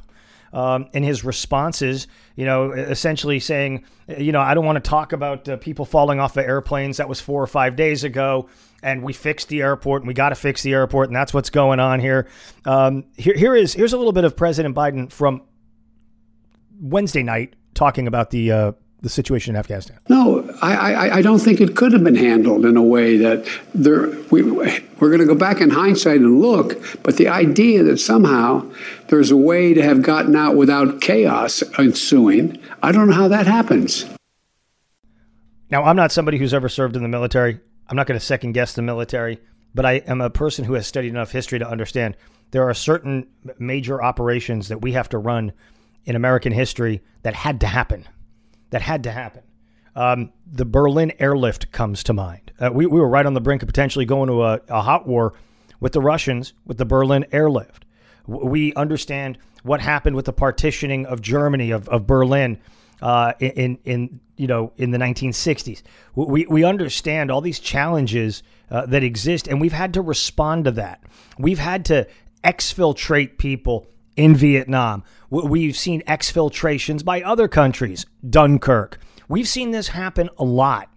um, 0.53 0.88
in 0.93 1.03
his 1.03 1.24
responses. 1.24 2.07
You 2.36 2.46
know, 2.46 2.72
essentially 2.72 3.39
saying, 3.39 3.86
you 4.17 4.31
know, 4.31 4.41
I 4.41 4.53
don't 4.53 4.65
want 4.65 4.84
to 4.84 4.89
talk 4.89 5.13
about 5.13 5.48
uh, 5.48 5.57
people 5.57 5.86
falling 5.86 6.19
off 6.19 6.34
the 6.34 6.46
airplanes. 6.46 6.98
That 6.98 7.10
was 7.10 7.22
four 7.22 7.41
or 7.41 7.48
five 7.48 7.75
days 7.75 8.03
ago, 8.03 8.50
and 8.81 9.03
we 9.03 9.13
fixed 9.13 9.50
the 9.50 9.62
airport, 9.62 10.01
and 10.01 10.07
we 10.07 10.13
got 10.15 10.29
to 10.29 10.36
fix 10.36 10.63
the 10.63 10.74
airport, 10.74 11.10
and 11.10 11.15
that's 11.15 11.34
what's 11.34 11.51
going 11.51 11.79
on 11.79 12.00
here. 12.00 12.27
Um, 12.65 13.05
here 13.17 13.36
here 13.36 13.55
is 13.55 13.74
here's 13.74 13.93
a 13.93 13.98
little 13.98 14.13
bit 14.13 14.24
of 14.24 14.36
President 14.36 14.75
Biden 14.75 15.12
from 15.12 15.43
Wednesday 16.79 17.24
night 17.24 17.55
talking 17.74 18.07
about 18.07 18.31
the 18.31 18.51
uh, 18.51 18.72
the 19.01 19.10
situation 19.10 19.55
in 19.55 19.60
Afghanistan? 19.60 20.00
No, 20.10 20.50
I, 20.62 20.75
I, 20.75 21.15
I, 21.17 21.22
don't 21.22 21.39
think 21.39 21.62
it 21.62 21.75
could 21.75 21.93
have 21.93 22.03
been 22.03 22.15
handled 22.15 22.65
in 22.65 22.75
a 22.75 22.81
way 22.81 23.17
that 23.17 23.48
there, 23.75 24.10
we, 24.31 24.41
we're 24.41 25.10
going 25.10 25.19
to 25.19 25.25
go 25.25 25.36
back 25.36 25.62
in 25.62 25.69
hindsight 25.69 26.17
and 26.17 26.41
look, 26.41 26.81
but 27.03 27.17
the 27.17 27.27
idea 27.27 27.84
that 27.84 28.00
somehow 28.00 28.67
there's 29.10 29.29
a 29.29 29.38
way 29.38 29.75
to 29.75 29.84
have 29.84 30.01
gotten 30.01 30.36
out 30.36 30.55
without 30.55 31.00
chaos 31.00 31.62
ensuing, 31.77 32.60
I 32.81 32.91
don't 32.91 33.07
know 33.07 33.13
how 33.13 33.27
that 33.27 33.46
happens. 33.46 34.05
Now, 35.69 35.84
I'm 35.84 35.96
not 35.96 36.12
somebody 36.12 36.38
who's 36.38 36.53
ever 36.53 36.69
served 36.69 36.96
in 36.96 37.03
the 37.03 37.10
military. 37.10 37.60
I'm 37.88 37.96
not 37.96 38.07
going 38.07 38.19
to 38.19 38.25
second 38.25 38.53
guess 38.53 38.74
the 38.74 38.81
military, 38.81 39.39
but 39.75 39.86
I 39.86 39.93
am 40.07 40.22
a 40.22 40.29
person 40.29 40.65
who 40.65 40.74
has 40.74 40.88
studied 40.88 41.10
enough 41.10 41.31
history 41.31 41.60
to 41.60 41.69
understand 41.69 42.17
there 42.51 42.67
are 42.67 42.74
certain 42.74 43.27
major 43.60 44.01
operations 44.01 44.69
that 44.69 44.81
we 44.81 44.93
have 44.93 45.10
to 45.10 45.17
run 45.17 45.51
in 46.07 46.15
American 46.15 46.53
history 46.53 47.03
that 47.21 47.35
had 47.35 47.59
to 47.59 47.67
happen. 47.67 48.07
That 48.71 48.81
had 48.81 49.03
to 49.03 49.11
happen. 49.11 49.43
Um, 49.95 50.31
the 50.49 50.65
Berlin 50.65 51.11
airlift 51.19 51.71
comes 51.71 52.01
to 52.03 52.13
mind. 52.13 52.51
Uh, 52.59 52.69
we, 52.73 52.85
we 52.85 52.99
were 52.99 53.09
right 53.09 53.25
on 53.25 53.33
the 53.33 53.41
brink 53.41 53.61
of 53.61 53.67
potentially 53.67 54.05
going 54.05 54.27
to 54.29 54.43
a, 54.43 54.61
a 54.69 54.81
hot 54.81 55.05
war 55.05 55.33
with 55.79 55.91
the 55.91 56.01
Russians 56.01 56.53
with 56.65 56.77
the 56.77 56.85
Berlin 56.85 57.25
airlift. 57.31 57.85
We 58.25 58.73
understand 58.73 59.37
what 59.63 59.81
happened 59.81 60.15
with 60.15 60.25
the 60.25 60.33
partitioning 60.33 61.05
of 61.05 61.21
Germany 61.21 61.71
of, 61.71 61.89
of 61.89 62.07
Berlin 62.07 62.59
uh, 63.01 63.33
in 63.39 63.77
in 63.83 64.19
you 64.37 64.47
know 64.47 64.71
in 64.77 64.91
the 64.91 64.97
1960s. 64.97 65.81
We 66.15 66.45
we 66.45 66.63
understand 66.63 67.31
all 67.31 67.41
these 67.41 67.59
challenges 67.59 68.43
uh, 68.71 68.85
that 68.87 69.03
exist, 69.03 69.47
and 69.47 69.59
we've 69.59 69.73
had 69.73 69.93
to 69.95 70.01
respond 70.01 70.65
to 70.65 70.71
that. 70.71 71.01
We've 71.37 71.59
had 71.59 71.85
to 71.85 72.07
exfiltrate 72.43 73.37
people 73.37 73.87
in 74.17 74.36
Vietnam. 74.36 75.03
We've 75.29 75.77
seen 75.77 76.01
exfiltrations 76.01 77.05
by 77.05 77.21
other 77.21 77.47
countries, 77.47 78.05
Dunkirk. 78.27 79.00
We've 79.29 79.47
seen 79.47 79.71
this 79.71 79.89
happen 79.89 80.29
a 80.38 80.43
lot. 80.43 80.89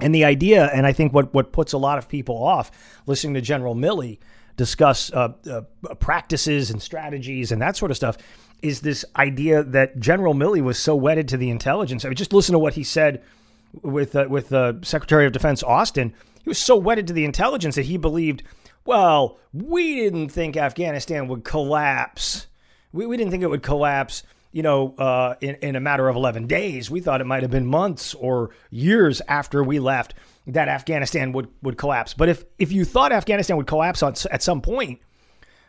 And 0.00 0.14
the 0.14 0.24
idea, 0.24 0.66
and 0.66 0.86
I 0.86 0.92
think 0.92 1.12
what, 1.12 1.32
what 1.32 1.52
puts 1.52 1.72
a 1.72 1.78
lot 1.78 1.98
of 1.98 2.08
people 2.08 2.42
off 2.42 2.70
listening 3.06 3.34
to 3.34 3.40
General 3.40 3.74
Milley 3.74 4.18
discuss 4.56 5.12
uh, 5.12 5.32
uh, 5.50 5.62
practices 5.94 6.70
and 6.70 6.82
strategies 6.82 7.52
and 7.52 7.62
that 7.62 7.76
sort 7.76 7.90
of 7.90 7.96
stuff, 7.96 8.18
is 8.62 8.80
this 8.80 9.04
idea 9.16 9.62
that 9.62 9.98
General 9.98 10.34
Milley 10.34 10.62
was 10.62 10.78
so 10.78 10.94
wedded 10.94 11.28
to 11.28 11.36
the 11.36 11.50
intelligence. 11.50 12.04
I 12.04 12.08
mean, 12.08 12.16
just 12.16 12.32
listen 12.32 12.52
to 12.52 12.58
what 12.58 12.74
he 12.74 12.84
said 12.84 13.22
with 13.82 14.14
uh, 14.14 14.26
with 14.28 14.52
uh, 14.52 14.74
Secretary 14.82 15.26
of 15.26 15.32
Defense 15.32 15.62
Austin. 15.62 16.12
He 16.42 16.50
was 16.50 16.58
so 16.58 16.76
wedded 16.76 17.06
to 17.06 17.12
the 17.12 17.24
intelligence 17.24 17.76
that 17.76 17.86
he 17.86 17.96
believed, 17.96 18.42
well, 18.84 19.38
we 19.52 19.96
didn't 19.96 20.28
think 20.28 20.56
Afghanistan 20.56 21.28
would 21.28 21.44
collapse. 21.44 22.46
We, 22.92 23.06
we 23.06 23.16
didn't 23.16 23.30
think 23.30 23.42
it 23.42 23.50
would 23.50 23.62
collapse 23.62 24.22
you 24.52 24.62
know, 24.62 24.94
uh, 24.98 25.34
in, 25.40 25.54
in 25.56 25.76
a 25.76 25.80
matter 25.80 26.08
of 26.08 26.14
11 26.14 26.46
days. 26.46 26.90
We 26.90 27.00
thought 27.00 27.20
it 27.20 27.26
might 27.26 27.42
have 27.42 27.50
been 27.50 27.66
months 27.66 28.14
or 28.14 28.50
years 28.70 29.22
after 29.26 29.64
we 29.64 29.78
left 29.78 30.14
that 30.46 30.68
Afghanistan 30.68 31.32
would, 31.32 31.48
would 31.62 31.78
collapse. 31.78 32.14
But 32.14 32.28
if, 32.28 32.44
if 32.58 32.70
you 32.70 32.84
thought 32.84 33.12
Afghanistan 33.12 33.56
would 33.56 33.66
collapse 33.66 34.02
on, 34.02 34.14
at 34.30 34.42
some 34.42 34.60
point, 34.60 35.00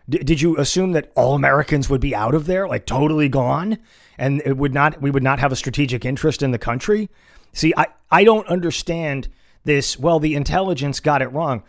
d- 0.10 0.20
did 0.20 0.42
you 0.42 0.58
assume 0.58 0.92
that 0.92 1.12
all 1.16 1.34
Americans 1.34 1.90
would 1.90 2.02
be 2.02 2.14
out 2.14 2.36
of 2.36 2.46
there, 2.46 2.68
like 2.68 2.86
totally 2.86 3.30
gone, 3.30 3.78
and 4.18 4.42
it 4.46 4.58
would 4.58 4.74
not 4.74 5.02
we 5.02 5.10
would 5.10 5.24
not 5.24 5.40
have 5.40 5.52
a 5.52 5.56
strategic 5.56 6.06
interest 6.06 6.44
in 6.44 6.52
the 6.52 6.60
country? 6.60 7.10
See, 7.54 7.74
I, 7.78 7.88
I 8.12 8.24
don't 8.24 8.48
understand 8.48 9.30
this. 9.64 9.98
Well, 9.98 10.20
the 10.20 10.36
intelligence 10.36 11.00
got 11.00 11.22
it 11.22 11.28
wrong. 11.28 11.64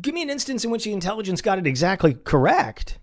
Give 0.00 0.14
me 0.14 0.22
an 0.22 0.30
instance 0.30 0.64
in 0.64 0.70
which 0.70 0.84
the 0.84 0.92
intelligence 0.92 1.42
got 1.42 1.58
it 1.58 1.66
exactly 1.66 2.14
correct. 2.14 2.98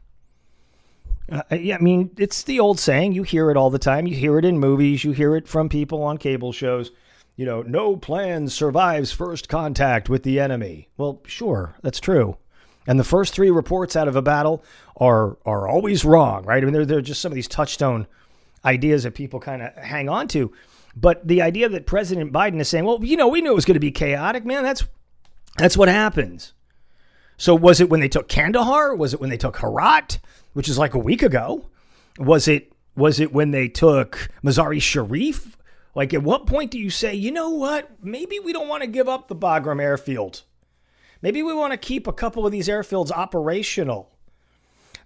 Uh, 1.32 1.44
yeah, 1.52 1.76
I 1.76 1.80
mean, 1.80 2.12
it's 2.18 2.44
the 2.44 2.60
old 2.60 2.80
saying. 2.80 3.14
You 3.14 3.24
hear 3.24 3.52
it 3.52 3.58
all 3.58 3.70
the 3.70 3.80
time. 3.80 4.08
You 4.08 4.16
hear 4.16 4.38
it 4.38 4.46
in 4.46 4.60
movies. 4.60 5.04
You 5.04 5.12
hear 5.12 5.36
it 5.36 5.48
from 5.48 5.70
people 5.70 6.02
on 6.04 6.18
cable 6.18 6.52
shows. 6.52 6.92
You 7.36 7.46
know, 7.46 7.62
no 7.62 7.96
plan 7.96 8.50
survives 8.50 9.12
first 9.12 9.48
contact 9.48 10.10
with 10.10 10.24
the 10.24 10.40
enemy. 10.40 10.90
Well, 10.98 11.22
sure, 11.26 11.76
that's 11.82 12.00
true. 12.00 12.38
And 12.86 13.00
the 13.00 13.04
first 13.04 13.34
three 13.34 13.52
reports 13.52 13.96
out 13.96 14.08
of 14.08 14.16
a 14.16 14.22
battle 14.22 14.64
are 14.98 15.38
are 15.46 15.68
always 15.68 16.04
wrong, 16.04 16.44
right? 16.46 16.62
I 16.62 16.66
mean, 16.66 16.74
they're, 16.74 16.86
they're 16.86 17.02
just 17.02 17.22
some 17.22 17.32
of 17.32 17.36
these 17.36 17.48
touchstone 17.48 18.08
ideas 18.66 19.04
that 19.04 19.16
people 19.16 19.40
kind 19.40 19.62
of 19.62 19.74
hang 19.76 20.10
on 20.10 20.28
to. 20.30 20.52
But 20.96 21.26
the 21.26 21.42
idea 21.42 21.70
that 21.70 21.86
President 21.86 22.34
Biden 22.34 22.60
is 22.60 22.68
saying, 22.68 22.86
well, 22.86 23.04
you 23.04 23.16
know, 23.16 23.28
we 23.28 23.42
knew 23.42 23.52
it 23.52 23.56
was 23.56 23.66
going 23.66 23.76
to 23.76 23.80
be 23.80 23.92
chaotic, 23.92 24.46
man, 24.46 24.64
that's 24.64 24.84
that's 25.58 25.78
what 25.78 25.88
happens. 25.88 26.54
So 27.42 27.56
was 27.56 27.82
it 27.82 27.90
when 27.90 28.02
they 28.02 28.08
took 28.08 28.30
Kandahar? 28.30 28.96
Was 28.96 29.16
it 29.16 29.20
when 29.20 29.32
they 29.32 29.38
took 29.38 29.58
Herat? 29.58 30.20
which 30.54 30.70
is 30.70 30.78
like 30.78 30.94
a 30.94 31.00
week 31.00 31.24
ago? 31.24 31.70
Was 32.20 32.48
it 32.48 32.72
was 32.96 33.20
it 33.20 33.34
when 33.34 33.50
they 33.50 33.68
took 33.68 34.30
Mazari 34.44 34.80
Sharif? 34.80 35.58
Like 35.96 36.14
at 36.14 36.22
what 36.22 36.46
point 36.46 36.70
do 36.70 36.78
you 36.78 36.92
say, 36.92 37.16
you 37.16 37.32
know 37.32 37.50
what? 37.50 37.90
Maybe 38.04 38.40
we 38.40 38.54
don't 38.54 38.68
want 38.68 38.84
to 38.84 38.88
give 38.88 39.10
up 39.10 39.28
the 39.28 39.36
Bagram 39.36 39.82
airfield. 39.82 40.44
Maybe 41.24 41.42
we 41.42 41.52
want 41.52 41.72
to 41.72 41.78
keep 41.78 42.06
a 42.06 42.14
couple 42.14 42.46
of 42.46 42.52
these 42.52 42.68
airfields 42.68 43.12
operational. 43.12 44.12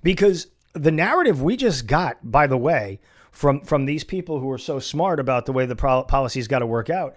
Because 0.03 0.47
the 0.73 0.91
narrative 0.91 1.41
we 1.41 1.55
just 1.55 1.87
got, 1.87 2.17
by 2.29 2.47
the 2.47 2.57
way, 2.57 2.99
from 3.31 3.61
from 3.61 3.85
these 3.85 4.03
people 4.03 4.39
who 4.39 4.51
are 4.51 4.57
so 4.57 4.79
smart 4.79 5.21
about 5.21 5.45
the 5.45 5.53
way 5.53 5.65
the 5.65 5.75
policy's 5.75 6.49
got 6.49 6.59
to 6.59 6.65
work 6.65 6.89
out, 6.89 7.15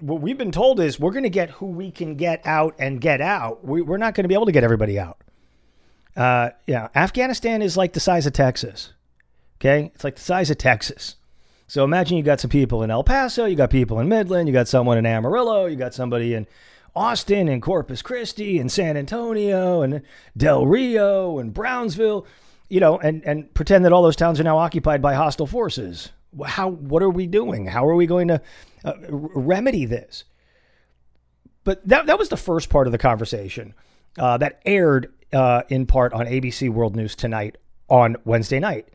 what 0.00 0.20
we've 0.20 0.38
been 0.38 0.52
told 0.52 0.80
is 0.80 0.98
we're 0.98 1.12
going 1.12 1.24
to 1.24 1.30
get 1.30 1.50
who 1.50 1.66
we 1.66 1.90
can 1.90 2.16
get 2.16 2.44
out 2.46 2.74
and 2.78 3.00
get 3.00 3.20
out. 3.20 3.64
We, 3.64 3.82
we're 3.82 3.96
not 3.96 4.14
going 4.14 4.24
to 4.24 4.28
be 4.28 4.34
able 4.34 4.46
to 4.46 4.52
get 4.52 4.64
everybody 4.64 4.98
out. 4.98 5.18
Uh, 6.16 6.50
yeah, 6.66 6.88
Afghanistan 6.94 7.62
is 7.62 7.76
like 7.76 7.92
the 7.92 8.00
size 8.00 8.26
of 8.26 8.32
Texas. 8.32 8.92
Okay, 9.60 9.90
it's 9.94 10.04
like 10.04 10.16
the 10.16 10.22
size 10.22 10.50
of 10.50 10.58
Texas. 10.58 11.16
So 11.66 11.84
imagine 11.84 12.16
you 12.16 12.22
got 12.22 12.40
some 12.40 12.50
people 12.50 12.82
in 12.82 12.90
El 12.90 13.04
Paso, 13.04 13.46
you 13.46 13.56
got 13.56 13.70
people 13.70 13.98
in 13.98 14.08
Midland, 14.08 14.48
you 14.48 14.52
got 14.52 14.68
someone 14.68 14.98
in 14.98 15.06
Amarillo, 15.06 15.66
you 15.66 15.76
got 15.76 15.94
somebody 15.94 16.34
in 16.34 16.46
Austin 16.94 17.48
and 17.48 17.62
Corpus 17.62 18.02
Christi 18.02 18.58
and 18.58 18.70
San 18.70 18.96
Antonio 18.96 19.82
and 19.82 20.02
Del 20.36 20.66
Rio 20.66 21.38
and 21.38 21.54
Brownsville, 21.54 22.26
you 22.68 22.80
know, 22.80 22.98
and 22.98 23.24
and 23.24 23.52
pretend 23.54 23.84
that 23.84 23.92
all 23.92 24.02
those 24.02 24.16
towns 24.16 24.38
are 24.38 24.44
now 24.44 24.58
occupied 24.58 25.00
by 25.00 25.14
hostile 25.14 25.46
forces. 25.46 26.10
How 26.46 26.68
what 26.68 27.02
are 27.02 27.10
we 27.10 27.26
doing? 27.26 27.66
How 27.66 27.86
are 27.86 27.94
we 27.94 28.06
going 28.06 28.28
to 28.28 28.40
uh, 28.84 28.94
remedy 29.08 29.84
this? 29.84 30.24
But 31.64 31.86
that 31.88 32.06
that 32.06 32.18
was 32.18 32.28
the 32.28 32.36
first 32.36 32.68
part 32.68 32.86
of 32.86 32.92
the 32.92 32.98
conversation 32.98 33.74
uh, 34.18 34.38
that 34.38 34.60
aired 34.64 35.12
uh, 35.32 35.62
in 35.68 35.86
part 35.86 36.12
on 36.12 36.26
ABC 36.26 36.70
World 36.70 36.96
News 36.96 37.14
tonight 37.14 37.56
on 37.88 38.16
Wednesday 38.24 38.60
night. 38.60 38.88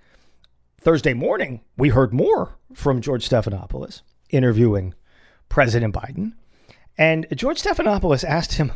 Thursday 0.82 1.14
morning, 1.14 1.62
we 1.78 1.90
heard 1.90 2.14
more 2.14 2.58
from 2.74 3.02
George 3.02 3.28
Stephanopoulos 3.28 4.02
interviewing 4.30 4.94
President 5.50 5.94
Biden. 5.94 6.34
And 6.98 7.28
George 7.36 7.62
Stephanopoulos 7.62 8.24
asked 8.24 8.54
him 8.54 8.72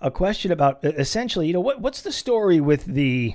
a 0.00 0.10
question 0.10 0.50
about 0.50 0.84
essentially, 0.84 1.46
you 1.46 1.52
know, 1.52 1.60
what, 1.60 1.80
what's 1.80 2.02
the 2.02 2.12
story 2.12 2.60
with 2.60 2.84
the 2.84 3.34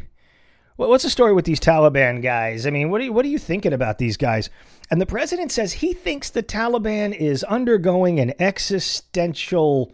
what's 0.76 1.04
the 1.04 1.10
story 1.10 1.34
with 1.34 1.46
these 1.46 1.60
Taliban 1.60 2.22
guys? 2.22 2.66
I 2.66 2.70
mean, 2.70 2.90
what 2.90 3.02
are 3.02 3.06
you, 3.06 3.14
what 3.14 3.26
are 3.26 3.30
you 3.30 3.40
thinking 3.40 3.74
about 3.74 3.98
these 3.98 4.18
guys? 4.18 4.50
And 4.92 5.02
the 5.02 5.06
president 5.06 5.52
says 5.52 5.74
he 5.74 5.94
thinks 5.94 6.30
the 6.30 6.44
Taliban 6.44 7.16
is 7.16 7.44
undergoing 7.46 8.20
an 8.20 8.34
existential 8.40 9.94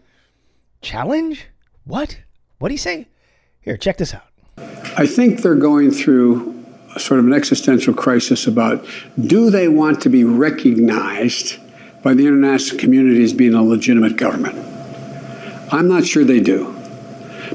challenge. 0.81 1.47
What? 1.85 2.19
What 2.59 2.69
do 2.69 2.73
you 2.73 2.79
say? 2.79 3.07
Here, 3.61 3.77
check 3.77 3.97
this 3.97 4.13
out. 4.13 4.23
I 4.97 5.05
think 5.05 5.41
they're 5.41 5.55
going 5.55 5.91
through 5.91 6.57
sort 6.97 7.19
of 7.19 7.25
an 7.25 7.33
existential 7.33 7.93
crisis 7.93 8.47
about 8.47 8.85
do 9.19 9.49
they 9.49 9.67
want 9.67 10.01
to 10.01 10.09
be 10.09 10.23
recognized 10.23 11.57
by 12.03 12.13
the 12.13 12.27
international 12.27 12.79
community 12.79 13.23
as 13.23 13.33
being 13.33 13.53
a 13.53 13.63
legitimate 13.63 14.17
government? 14.17 14.55
I'm 15.71 15.87
not 15.87 16.05
sure 16.05 16.25
they 16.25 16.41
do. 16.41 16.75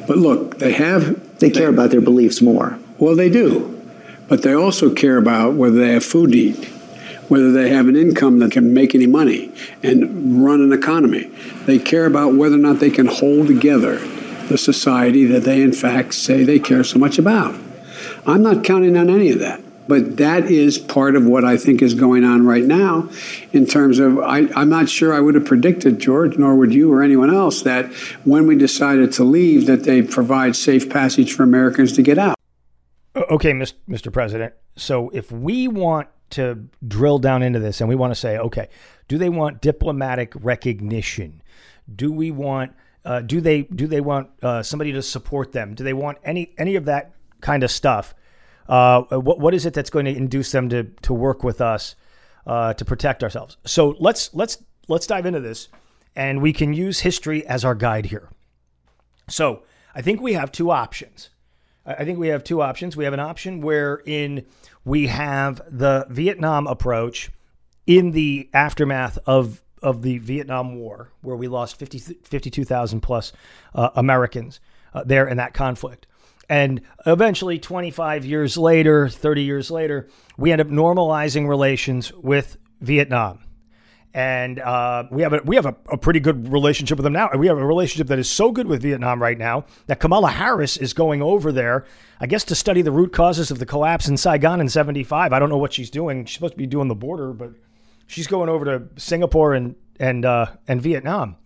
But 0.06 0.18
look, 0.18 0.58
they 0.58 0.72
have. 0.72 1.38
They 1.38 1.50
care 1.50 1.70
they, 1.70 1.74
about 1.74 1.90
their 1.90 2.00
beliefs 2.00 2.40
more. 2.40 2.78
Well, 2.98 3.14
they 3.14 3.30
do. 3.30 3.72
But 4.28 4.42
they 4.42 4.54
also 4.54 4.92
care 4.92 5.16
about 5.16 5.54
whether 5.54 5.76
they 5.76 5.92
have 5.92 6.04
food 6.04 6.32
to 6.32 6.38
eat, 6.38 6.64
whether 7.28 7.52
they 7.52 7.70
have 7.70 7.88
an 7.88 7.96
income 7.96 8.40
that 8.40 8.52
can 8.52 8.74
make 8.74 8.94
any 8.94 9.06
money 9.06 9.52
and 9.82 10.44
run 10.44 10.60
an 10.60 10.72
economy. 10.72 11.30
They 11.66 11.78
care 11.78 12.06
about 12.06 12.34
whether 12.34 12.56
or 12.56 12.58
not 12.58 12.80
they 12.80 12.90
can 12.90 13.06
hold 13.06 13.46
together 13.46 13.98
the 14.48 14.58
society 14.58 15.24
that 15.26 15.44
they, 15.44 15.62
in 15.62 15.72
fact, 15.72 16.14
say 16.14 16.44
they 16.44 16.58
care 16.58 16.84
so 16.84 16.98
much 16.98 17.18
about. 17.18 17.54
I'm 18.26 18.42
not 18.42 18.64
counting 18.64 18.96
on 18.96 19.10
any 19.10 19.30
of 19.30 19.38
that. 19.40 19.60
But 19.88 20.16
that 20.16 20.50
is 20.50 20.78
part 20.78 21.14
of 21.14 21.24
what 21.24 21.44
I 21.44 21.56
think 21.56 21.80
is 21.80 21.94
going 21.94 22.24
on 22.24 22.44
right 22.44 22.64
now 22.64 23.08
in 23.52 23.66
terms 23.66 24.00
of, 24.00 24.18
I, 24.18 24.40
am 24.60 24.68
not 24.68 24.88
sure 24.88 25.14
I 25.14 25.20
would 25.20 25.36
have 25.36 25.44
predicted, 25.44 26.00
George, 26.00 26.36
nor 26.36 26.56
would 26.56 26.74
you 26.74 26.92
or 26.92 27.04
anyone 27.04 27.32
else, 27.32 27.62
that 27.62 27.86
when 28.24 28.48
we 28.48 28.56
decided 28.56 29.12
to 29.12 29.24
leave, 29.24 29.66
that 29.66 29.84
they 29.84 30.02
provide 30.02 30.56
safe 30.56 30.90
passage 30.90 31.32
for 31.32 31.44
Americans 31.44 31.92
to 31.92 32.02
get 32.02 32.18
out. 32.18 32.36
Okay, 33.16 33.52
Mr. 33.52 34.12
President. 34.12 34.52
So 34.76 35.08
if 35.10 35.32
we 35.32 35.68
want 35.68 36.08
to 36.30 36.68
drill 36.86 37.18
down 37.18 37.42
into 37.42 37.58
this 37.58 37.80
and 37.80 37.88
we 37.88 37.94
want 37.94 38.10
to 38.10 38.14
say, 38.14 38.36
okay, 38.36 38.68
do 39.08 39.16
they 39.16 39.30
want 39.30 39.62
diplomatic 39.62 40.34
recognition? 40.36 41.42
Do 41.94 42.12
we 42.12 42.30
want 42.30 42.72
uh, 43.04 43.20
do 43.20 43.40
they 43.40 43.62
do 43.62 43.86
they 43.86 44.00
want 44.00 44.28
uh, 44.42 44.62
somebody 44.62 44.92
to 44.92 45.00
support 45.00 45.52
them? 45.52 45.74
Do 45.74 45.84
they 45.84 45.92
want 45.92 46.18
any 46.24 46.52
any 46.58 46.74
of 46.74 46.86
that 46.86 47.12
kind 47.40 47.62
of 47.62 47.70
stuff? 47.70 48.14
Uh, 48.68 49.02
what 49.02 49.38
what 49.38 49.54
is 49.54 49.64
it 49.64 49.72
that's 49.72 49.90
going 49.90 50.04
to 50.04 50.14
induce 50.14 50.50
them 50.50 50.68
to 50.68 50.84
to 51.02 51.14
work 51.14 51.44
with 51.44 51.60
us 51.60 51.94
uh, 52.46 52.74
to 52.74 52.84
protect 52.84 53.22
ourselves? 53.22 53.56
So 53.64 53.96
let's 54.00 54.34
let's 54.34 54.62
let's 54.88 55.06
dive 55.06 55.24
into 55.24 55.40
this, 55.40 55.68
and 56.16 56.42
we 56.42 56.52
can 56.52 56.74
use 56.74 57.00
history 57.00 57.46
as 57.46 57.64
our 57.64 57.76
guide 57.76 58.06
here. 58.06 58.28
So 59.28 59.62
I 59.94 60.02
think 60.02 60.20
we 60.20 60.32
have 60.32 60.50
two 60.50 60.70
options. 60.70 61.30
I 61.86 62.04
think 62.04 62.18
we 62.18 62.28
have 62.28 62.42
two 62.42 62.60
options. 62.62 62.96
We 62.96 63.04
have 63.04 63.12
an 63.12 63.20
option 63.20 63.60
wherein 63.60 64.44
we 64.84 65.06
have 65.06 65.60
the 65.68 66.06
Vietnam 66.10 66.66
approach 66.66 67.30
in 67.86 68.10
the 68.10 68.50
aftermath 68.52 69.18
of 69.26 69.62
of 69.82 70.02
the 70.02 70.18
Vietnam 70.18 70.76
War, 70.76 71.12
where 71.20 71.36
we 71.36 71.48
lost 71.48 71.78
50, 71.78 71.98
52,000 71.98 73.00
plus 73.00 73.32
uh, 73.74 73.90
Americans 73.94 74.58
uh, 74.94 75.04
there 75.04 75.28
in 75.28 75.36
that 75.36 75.54
conflict. 75.54 76.06
And 76.48 76.80
eventually, 77.04 77.58
25 77.58 78.24
years 78.24 78.56
later, 78.56 79.08
30 79.08 79.42
years 79.42 79.70
later, 79.70 80.08
we 80.36 80.50
end 80.50 80.60
up 80.60 80.68
normalizing 80.68 81.48
relations 81.48 82.12
with 82.12 82.56
Vietnam. 82.80 83.40
And 84.16 84.58
uh, 84.60 85.04
we 85.10 85.20
have, 85.22 85.34
a, 85.34 85.42
we 85.44 85.56
have 85.56 85.66
a, 85.66 85.76
a, 85.92 85.98
pretty 85.98 86.20
good 86.20 86.50
relationship 86.50 86.96
with 86.96 87.04
them 87.04 87.12
now. 87.12 87.28
We 87.36 87.48
have 87.48 87.58
a 87.58 87.66
relationship 87.66 88.06
that 88.06 88.18
is 88.18 88.30
so 88.30 88.50
good 88.50 88.66
with 88.66 88.80
Vietnam 88.80 89.20
right 89.20 89.36
now 89.36 89.66
that 89.88 90.00
Kamala 90.00 90.30
Harris 90.30 90.78
is 90.78 90.94
going 90.94 91.20
over 91.20 91.52
there, 91.52 91.84
I 92.18 92.26
guess, 92.26 92.42
to 92.44 92.54
study 92.54 92.80
the 92.80 92.90
root 92.90 93.12
causes 93.12 93.50
of 93.50 93.58
the 93.58 93.66
collapse 93.66 94.08
in 94.08 94.16
Saigon 94.16 94.62
in 94.62 94.70
75. 94.70 95.34
I 95.34 95.38
don't 95.38 95.50
know 95.50 95.58
what 95.58 95.74
she's 95.74 95.90
doing. 95.90 96.24
She's 96.24 96.32
supposed 96.32 96.54
to 96.54 96.58
be 96.58 96.66
doing 96.66 96.88
the 96.88 96.94
border, 96.94 97.34
but 97.34 97.50
She's 98.06 98.26
going 98.26 98.48
over 98.48 98.64
to 98.64 99.00
Singapore 99.00 99.54
and 99.54 99.74
and 99.98 100.24
uh, 100.24 100.46
and 100.68 100.80
Vietnam. 100.80 101.36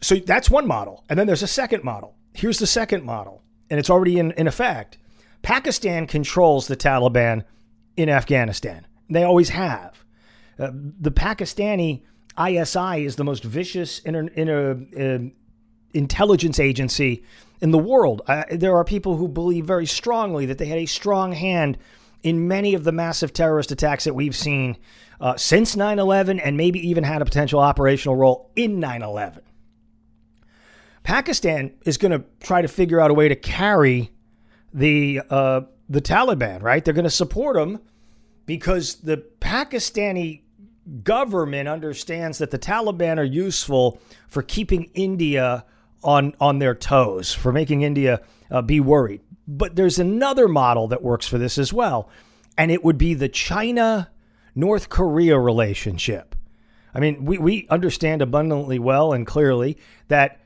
So 0.00 0.16
that's 0.16 0.50
one 0.50 0.66
model, 0.66 1.04
and 1.08 1.18
then 1.18 1.26
there's 1.26 1.42
a 1.42 1.48
second 1.48 1.82
model. 1.82 2.14
Here's 2.34 2.58
the 2.58 2.66
second 2.66 3.04
model, 3.04 3.42
and 3.70 3.80
it's 3.80 3.90
already 3.90 4.18
in, 4.18 4.32
in 4.32 4.46
effect. 4.46 4.98
Pakistan 5.42 6.06
controls 6.06 6.66
the 6.66 6.76
Taliban 6.76 7.44
in 7.96 8.08
Afghanistan. 8.08 8.86
They 9.08 9.22
always 9.22 9.50
have. 9.50 10.03
Uh, 10.58 10.70
the 10.72 11.10
Pakistani 11.10 12.02
ISI 12.38 13.04
is 13.04 13.16
the 13.16 13.24
most 13.24 13.44
vicious 13.44 14.00
inter, 14.00 14.28
inter, 14.34 14.86
uh, 14.98 15.28
intelligence 15.92 16.58
agency 16.58 17.24
in 17.60 17.70
the 17.70 17.78
world. 17.78 18.22
There 18.50 18.76
are 18.76 18.84
people 18.84 19.16
who 19.16 19.28
believe 19.28 19.64
very 19.64 19.86
strongly 19.86 20.46
that 20.46 20.58
they 20.58 20.66
had 20.66 20.78
a 20.78 20.86
strong 20.86 21.32
hand 21.32 21.78
in 22.22 22.48
many 22.48 22.74
of 22.74 22.84
the 22.84 22.92
massive 22.92 23.32
terrorist 23.32 23.70
attacks 23.70 24.04
that 24.04 24.14
we've 24.14 24.34
seen 24.34 24.76
uh, 25.20 25.36
since 25.36 25.76
9 25.76 25.98
11 25.98 26.40
and 26.40 26.56
maybe 26.56 26.86
even 26.86 27.04
had 27.04 27.22
a 27.22 27.24
potential 27.24 27.60
operational 27.60 28.16
role 28.16 28.50
in 28.56 28.80
9 28.80 29.02
11. 29.02 29.42
Pakistan 31.02 31.72
is 31.84 31.98
going 31.98 32.12
to 32.12 32.24
try 32.40 32.62
to 32.62 32.68
figure 32.68 32.98
out 32.98 33.10
a 33.10 33.14
way 33.14 33.28
to 33.28 33.36
carry 33.36 34.10
the 34.72 35.20
uh, 35.30 35.60
the 35.88 36.00
Taliban, 36.00 36.62
right? 36.62 36.84
They're 36.84 36.94
going 36.94 37.04
to 37.04 37.10
support 37.10 37.56
them 37.56 37.78
because 38.46 38.96
the 38.96 39.18
Pakistani 39.40 40.40
government 41.02 41.68
understands 41.68 42.38
that 42.38 42.50
the 42.50 42.58
Taliban 42.58 43.18
are 43.18 43.24
useful 43.24 44.00
for 44.28 44.42
keeping 44.42 44.90
India 44.94 45.64
on 46.02 46.34
on 46.40 46.58
their 46.58 46.74
toes, 46.74 47.32
for 47.32 47.52
making 47.52 47.82
India 47.82 48.20
uh, 48.50 48.62
be 48.62 48.80
worried. 48.80 49.22
But 49.46 49.76
there's 49.76 49.98
another 49.98 50.48
model 50.48 50.88
that 50.88 51.02
works 51.02 51.26
for 51.26 51.38
this 51.38 51.58
as 51.58 51.72
well, 51.72 52.08
and 52.56 52.70
it 52.70 52.84
would 52.84 52.98
be 52.98 53.14
the 53.14 53.28
China 53.28 54.10
North 54.54 54.88
Korea 54.88 55.38
relationship. 55.38 56.34
I 56.94 57.00
mean, 57.00 57.24
we, 57.24 57.38
we 57.38 57.66
understand 57.68 58.22
abundantly 58.22 58.78
well 58.78 59.12
and 59.12 59.26
clearly 59.26 59.78
that 60.08 60.40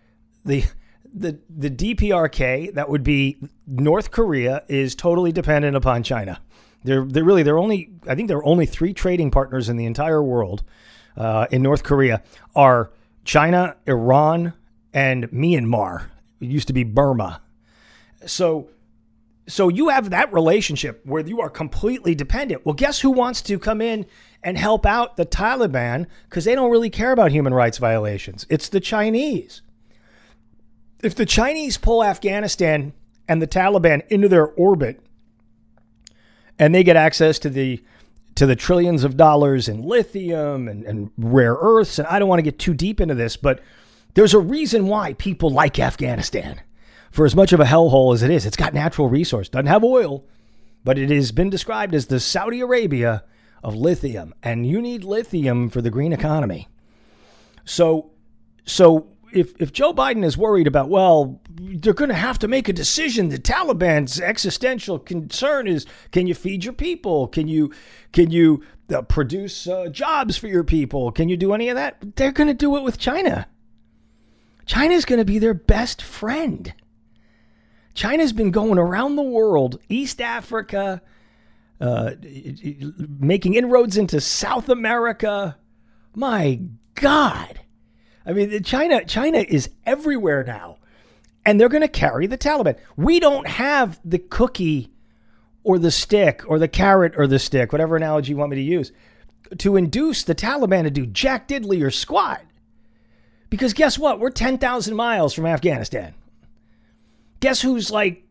the 0.44 0.64
the 1.12 1.38
the 1.48 1.70
DPRK 1.70 2.74
that 2.74 2.88
would 2.88 3.02
be 3.02 3.38
North 3.66 4.10
Korea 4.10 4.62
is 4.68 4.94
totally 4.94 5.32
dependent 5.32 5.76
upon 5.76 6.02
China. 6.02 6.40
They're 6.84 7.04
they're 7.04 7.24
really 7.24 7.42
they're 7.42 7.58
only 7.58 7.90
I 8.06 8.14
think 8.14 8.28
there 8.28 8.38
are 8.38 8.46
only 8.46 8.66
three 8.66 8.92
trading 8.92 9.30
partners 9.30 9.68
in 9.68 9.76
the 9.76 9.86
entire 9.86 10.22
world 10.22 10.62
uh, 11.16 11.46
in 11.50 11.62
North 11.62 11.82
Korea 11.82 12.22
are 12.54 12.90
China, 13.24 13.76
Iran, 13.86 14.54
and 14.94 15.30
Myanmar. 15.30 16.06
It 16.40 16.48
used 16.48 16.68
to 16.68 16.72
be 16.72 16.84
Burma. 16.84 17.42
So 18.26 18.70
so 19.48 19.68
you 19.68 19.88
have 19.88 20.10
that 20.10 20.32
relationship 20.32 21.00
where 21.04 21.26
you 21.26 21.40
are 21.40 21.48
completely 21.48 22.14
dependent. 22.14 22.66
Well, 22.66 22.74
guess 22.74 23.00
who 23.00 23.10
wants 23.10 23.40
to 23.42 23.58
come 23.58 23.80
in 23.80 24.06
and 24.42 24.58
help 24.58 24.84
out 24.84 25.16
the 25.16 25.24
Taliban 25.24 26.06
because 26.28 26.44
they 26.44 26.54
don't 26.54 26.70
really 26.70 26.90
care 26.90 27.12
about 27.12 27.32
human 27.32 27.54
rights 27.54 27.78
violations? 27.78 28.46
It's 28.50 28.68
the 28.68 28.80
Chinese. 28.80 29.62
If 31.02 31.14
the 31.14 31.24
Chinese 31.26 31.78
pull 31.78 32.04
Afghanistan 32.04 32.92
and 33.26 33.40
the 33.40 33.46
Taliban 33.46 34.06
into 34.08 34.28
their 34.28 34.46
orbit 34.46 35.00
and 36.58 36.74
they 36.74 36.82
get 36.82 36.96
access 36.96 37.38
to 37.40 37.50
the 37.50 37.82
to 38.34 38.46
the 38.46 38.56
trillions 38.56 39.02
of 39.02 39.16
dollars 39.16 39.68
in 39.68 39.82
lithium 39.82 40.68
and, 40.68 40.84
and 40.84 41.10
rare 41.18 41.56
earths, 41.60 41.98
and 41.98 42.06
I 42.06 42.18
don't 42.18 42.28
want 42.28 42.38
to 42.38 42.44
get 42.44 42.58
too 42.58 42.72
deep 42.72 43.00
into 43.00 43.16
this, 43.16 43.36
but 43.36 43.60
there's 44.14 44.32
a 44.32 44.38
reason 44.38 44.86
why 44.86 45.14
people 45.14 45.50
like 45.50 45.78
Afghanistan 45.80 46.60
for 47.10 47.26
as 47.26 47.34
much 47.34 47.52
of 47.52 47.60
a 47.60 47.64
hellhole 47.64 48.14
as 48.14 48.22
it 48.22 48.30
is, 48.30 48.46
it's 48.46 48.56
got 48.56 48.74
natural 48.74 49.08
resource. 49.08 49.48
Doesn't 49.48 49.66
have 49.66 49.84
oil, 49.84 50.24
but 50.84 50.98
it 50.98 51.10
has 51.10 51.32
been 51.32 51.50
described 51.50 51.94
as 51.94 52.06
the 52.06 52.20
Saudi 52.20 52.60
Arabia 52.60 53.24
of 53.62 53.74
lithium, 53.74 54.34
and 54.42 54.66
you 54.66 54.80
need 54.80 55.04
lithium 55.04 55.68
for 55.68 55.82
the 55.82 55.90
green 55.90 56.12
economy. 56.12 56.68
So, 57.64 58.12
so 58.64 59.08
if 59.32 59.54
if 59.60 59.72
Joe 59.72 59.92
Biden 59.92 60.24
is 60.24 60.36
worried 60.36 60.66
about, 60.66 60.88
well, 60.88 61.40
they're 61.50 61.92
going 61.92 62.10
to 62.10 62.14
have 62.14 62.38
to 62.40 62.48
make 62.48 62.68
a 62.68 62.72
decision. 62.72 63.28
The 63.28 63.38
Taliban's 63.38 64.20
existential 64.20 64.98
concern 64.98 65.66
is: 65.66 65.86
can 66.12 66.26
you 66.26 66.34
feed 66.34 66.64
your 66.64 66.72
people? 66.72 67.28
Can 67.28 67.48
you 67.48 67.72
can 68.12 68.30
you 68.30 68.62
uh, 68.92 69.02
produce 69.02 69.66
uh, 69.66 69.88
jobs 69.88 70.36
for 70.36 70.48
your 70.48 70.64
people? 70.64 71.12
Can 71.12 71.28
you 71.28 71.36
do 71.36 71.52
any 71.52 71.68
of 71.68 71.76
that? 71.76 72.16
They're 72.16 72.32
going 72.32 72.48
to 72.48 72.54
do 72.54 72.76
it 72.76 72.82
with 72.82 72.98
China. 72.98 73.48
China's 74.66 75.04
going 75.04 75.18
to 75.18 75.24
be 75.24 75.38
their 75.38 75.54
best 75.54 76.02
friend. 76.02 76.74
China's 77.94 78.32
been 78.32 78.50
going 78.50 78.78
around 78.78 79.16
the 79.16 79.22
world, 79.22 79.80
East 79.88 80.20
Africa, 80.20 81.02
uh, 81.80 82.12
making 83.18 83.54
inroads 83.54 83.96
into 83.96 84.20
South 84.20 84.68
America. 84.68 85.56
My 86.14 86.60
God. 86.94 87.60
I 88.28 88.32
mean, 88.34 88.62
China, 88.62 89.04
China 89.06 89.38
is 89.38 89.70
everywhere 89.86 90.44
now. 90.44 90.76
And 91.46 91.58
they're 91.58 91.70
going 91.70 91.82
to 91.82 91.88
carry 91.88 92.26
the 92.26 92.36
Taliban. 92.36 92.76
We 92.94 93.20
don't 93.20 93.48
have 93.48 93.98
the 94.04 94.18
cookie 94.18 94.92
or 95.64 95.78
the 95.78 95.90
stick 95.90 96.42
or 96.46 96.58
the 96.58 96.68
carrot 96.68 97.14
or 97.16 97.26
the 97.26 97.38
stick, 97.38 97.72
whatever 97.72 97.96
analogy 97.96 98.32
you 98.32 98.36
want 98.36 98.50
me 98.50 98.56
to 98.56 98.62
use, 98.62 98.92
to 99.56 99.76
induce 99.76 100.24
the 100.24 100.34
Taliban 100.34 100.82
to 100.82 100.90
do 100.90 101.06
jack 101.06 101.48
diddly 101.48 101.82
or 101.82 101.90
squat. 101.90 102.42
Because 103.48 103.72
guess 103.72 103.98
what? 103.98 104.20
We're 104.20 104.30
10,000 104.30 104.94
miles 104.94 105.32
from 105.32 105.46
Afghanistan. 105.46 106.12
Guess 107.40 107.62
who's 107.62 107.90
like 107.90 108.24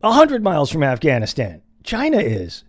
100 0.00 0.42
miles 0.42 0.70
from 0.70 0.82
Afghanistan? 0.82 1.60
China 1.84 2.18
is. 2.18 2.64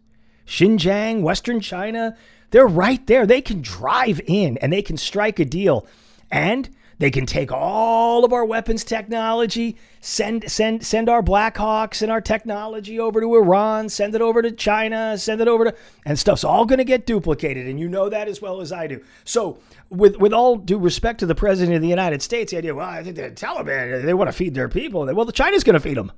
Xinjiang, 0.47 1.21
Western 1.21 1.61
China, 1.61 2.17
they're 2.49 2.67
right 2.67 3.05
there. 3.07 3.25
They 3.25 3.41
can 3.41 3.61
drive 3.61 4.19
in 4.27 4.57
and 4.57 4.73
they 4.73 4.81
can 4.81 4.97
strike 4.97 5.39
a 5.39 5.45
deal. 5.45 5.87
And 6.31 6.69
they 7.01 7.09
can 7.09 7.25
take 7.25 7.51
all 7.51 8.23
of 8.23 8.31
our 8.31 8.45
weapons 8.45 8.83
technology, 8.83 9.75
send 10.01 10.51
send 10.51 10.85
send 10.85 11.09
our 11.09 11.23
Blackhawks 11.23 12.03
and 12.03 12.11
our 12.11 12.21
technology 12.21 12.99
over 12.99 13.19
to 13.19 13.35
Iran, 13.35 13.89
send 13.89 14.13
it 14.13 14.21
over 14.21 14.43
to 14.43 14.51
China, 14.51 15.17
send 15.17 15.41
it 15.41 15.47
over 15.47 15.65
to 15.65 15.75
and 16.05 16.19
stuff's 16.19 16.43
all 16.43 16.65
going 16.65 16.77
to 16.77 16.83
get 16.83 17.07
duplicated 17.07 17.65
and 17.65 17.79
you 17.79 17.89
know 17.89 18.07
that 18.07 18.27
as 18.27 18.39
well 18.39 18.61
as 18.61 18.71
I 18.71 18.85
do. 18.85 19.03
So, 19.25 19.57
with 19.89 20.17
with 20.17 20.31
all 20.31 20.57
due 20.57 20.77
respect 20.77 21.21
to 21.21 21.25
the 21.25 21.33
president 21.33 21.75
of 21.75 21.81
the 21.81 21.87
United 21.87 22.21
States, 22.21 22.51
the 22.51 22.59
idea, 22.59 22.75
well, 22.75 22.87
I 22.87 23.01
think 23.01 23.15
the 23.15 23.31
Taliban 23.31 24.05
they 24.05 24.13
want 24.13 24.27
to 24.27 24.33
feed 24.33 24.53
their 24.53 24.69
people. 24.69 25.03
Well, 25.11 25.25
the 25.25 25.31
China's 25.31 25.63
going 25.63 25.73
to 25.73 25.79
feed 25.79 25.97
them. 25.97 26.11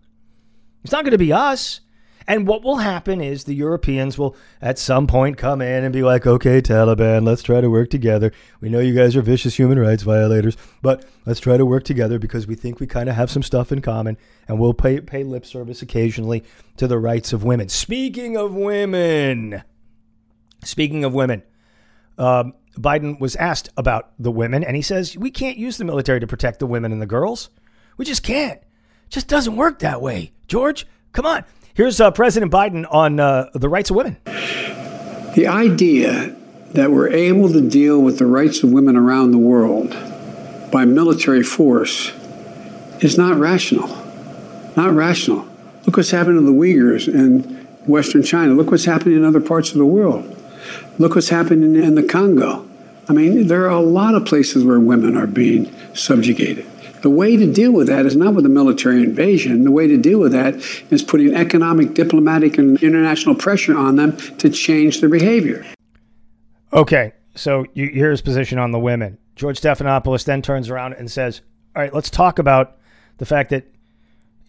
It's 0.83 0.91
not 0.91 1.05
going 1.05 1.11
to 1.11 1.17
be 1.17 1.31
us. 1.31 1.79
And 2.27 2.47
what 2.47 2.63
will 2.63 2.77
happen 2.77 3.21
is 3.21 3.43
the 3.43 3.55
Europeans 3.55 4.17
will 4.17 4.35
at 4.61 4.79
some 4.79 5.07
point 5.07 5.37
come 5.37 5.61
in 5.61 5.83
and 5.83 5.93
be 5.93 6.03
like, 6.03 6.25
okay, 6.25 6.61
Taliban, 6.61 7.25
let's 7.25 7.43
try 7.43 7.61
to 7.61 7.69
work 7.69 7.89
together. 7.89 8.31
We 8.61 8.69
know 8.69 8.79
you 8.79 8.93
guys 8.93 9.15
are 9.15 9.21
vicious 9.21 9.55
human 9.55 9.79
rights 9.79 10.03
violators, 10.03 10.57
but 10.81 11.05
let's 11.25 11.39
try 11.39 11.57
to 11.57 11.65
work 11.65 11.83
together 11.83 12.19
because 12.19 12.47
we 12.47 12.55
think 12.55 12.79
we 12.79 12.87
kind 12.87 13.09
of 13.09 13.15
have 13.15 13.31
some 13.31 13.43
stuff 13.43 13.71
in 13.71 13.81
common 13.81 14.17
and 14.47 14.59
we'll 14.59 14.73
pay, 14.73 15.01
pay 15.01 15.23
lip 15.23 15.45
service 15.45 15.81
occasionally 15.81 16.43
to 16.77 16.87
the 16.87 16.99
rights 16.99 17.33
of 17.33 17.43
women. 17.43 17.69
Speaking 17.69 18.37
of 18.37 18.53
women, 18.53 19.63
speaking 20.63 21.03
of 21.03 21.13
women, 21.13 21.43
um, 22.17 22.53
Biden 22.77 23.19
was 23.19 23.35
asked 23.35 23.69
about 23.77 24.11
the 24.17 24.31
women 24.31 24.63
and 24.63 24.75
he 24.75 24.81
says, 24.81 25.17
we 25.17 25.29
can't 25.29 25.57
use 25.57 25.77
the 25.77 25.85
military 25.85 26.19
to 26.19 26.27
protect 26.27 26.59
the 26.59 26.67
women 26.67 26.91
and 26.91 27.01
the 27.01 27.05
girls. 27.05 27.49
We 27.97 28.05
just 28.05 28.23
can't. 28.23 28.59
Just 29.09 29.27
doesn't 29.27 29.55
work 29.55 29.79
that 29.79 30.01
way. 30.01 30.31
George, 30.47 30.87
come 31.11 31.25
on. 31.25 31.43
Here's 31.75 31.99
uh, 31.99 32.11
President 32.11 32.51
Biden 32.51 32.85
on 32.91 33.19
uh, 33.19 33.49
the 33.53 33.67
rights 33.67 33.89
of 33.89 33.95
women. 33.95 34.17
The 34.25 35.47
idea 35.47 36.35
that 36.73 36.91
we're 36.91 37.09
able 37.09 37.51
to 37.51 37.67
deal 37.67 37.99
with 37.99 38.19
the 38.19 38.27
rights 38.27 38.61
of 38.61 38.71
women 38.71 38.95
around 38.95 39.31
the 39.31 39.39
world 39.39 39.89
by 40.71 40.85
military 40.85 41.41
force 41.41 42.11
is 42.99 43.17
not 43.17 43.37
rational. 43.39 43.87
Not 44.75 44.93
rational. 44.93 45.47
Look 45.87 45.97
what's 45.97 46.11
happened 46.11 46.37
to 46.37 46.45
the 46.45 46.51
Uyghurs 46.51 47.07
in 47.07 47.41
Western 47.87 48.21
China. 48.21 48.53
Look 48.53 48.69
what's 48.69 48.85
happening 48.85 49.17
in 49.17 49.25
other 49.25 49.41
parts 49.41 49.71
of 49.71 49.79
the 49.79 49.85
world. 49.85 50.29
Look 50.99 51.15
what's 51.15 51.29
happening 51.29 51.75
in 51.75 51.95
the 51.95 52.03
Congo. 52.03 52.69
I 53.09 53.13
mean, 53.13 53.47
there 53.47 53.63
are 53.63 53.69
a 53.69 53.79
lot 53.79 54.13
of 54.13 54.25
places 54.25 54.63
where 54.63 54.79
women 54.79 55.17
are 55.17 55.25
being 55.25 55.73
subjugated. 55.95 56.67
The 57.03 57.09
way 57.09 57.35
to 57.35 57.51
deal 57.51 57.73
with 57.73 57.87
that 57.87 58.05
is 58.05 58.15
not 58.15 58.33
with 58.33 58.45
a 58.45 58.49
military 58.49 59.03
invasion. 59.03 59.65
The 59.65 59.71
way 59.71 59.87
to 59.87 59.97
deal 59.97 60.19
with 60.19 60.31
that 60.31 60.55
is 60.89 61.03
putting 61.03 61.35
economic, 61.35 61.93
diplomatic, 61.93 62.57
and 62.57 62.81
international 62.81 63.35
pressure 63.35 63.77
on 63.77 63.97
them 63.97 64.15
to 64.37 64.49
change 64.49 65.01
their 65.01 65.09
behavior. 65.09 65.65
Okay, 66.71 67.11
so 67.35 67.65
you 67.73 67.89
hear 67.89 68.09
his 68.09 68.21
position 68.21 68.57
on 68.57 68.71
the 68.71 68.79
women. 68.79 69.17
George 69.35 69.59
Stephanopoulos 69.59 70.23
then 70.23 70.41
turns 70.41 70.69
around 70.69 70.93
and 70.93 71.11
says, 71.11 71.41
All 71.75 71.81
right, 71.81 71.93
let's 71.93 72.09
talk 72.09 72.39
about 72.39 72.77
the 73.17 73.25
fact 73.25 73.49
that 73.49 73.65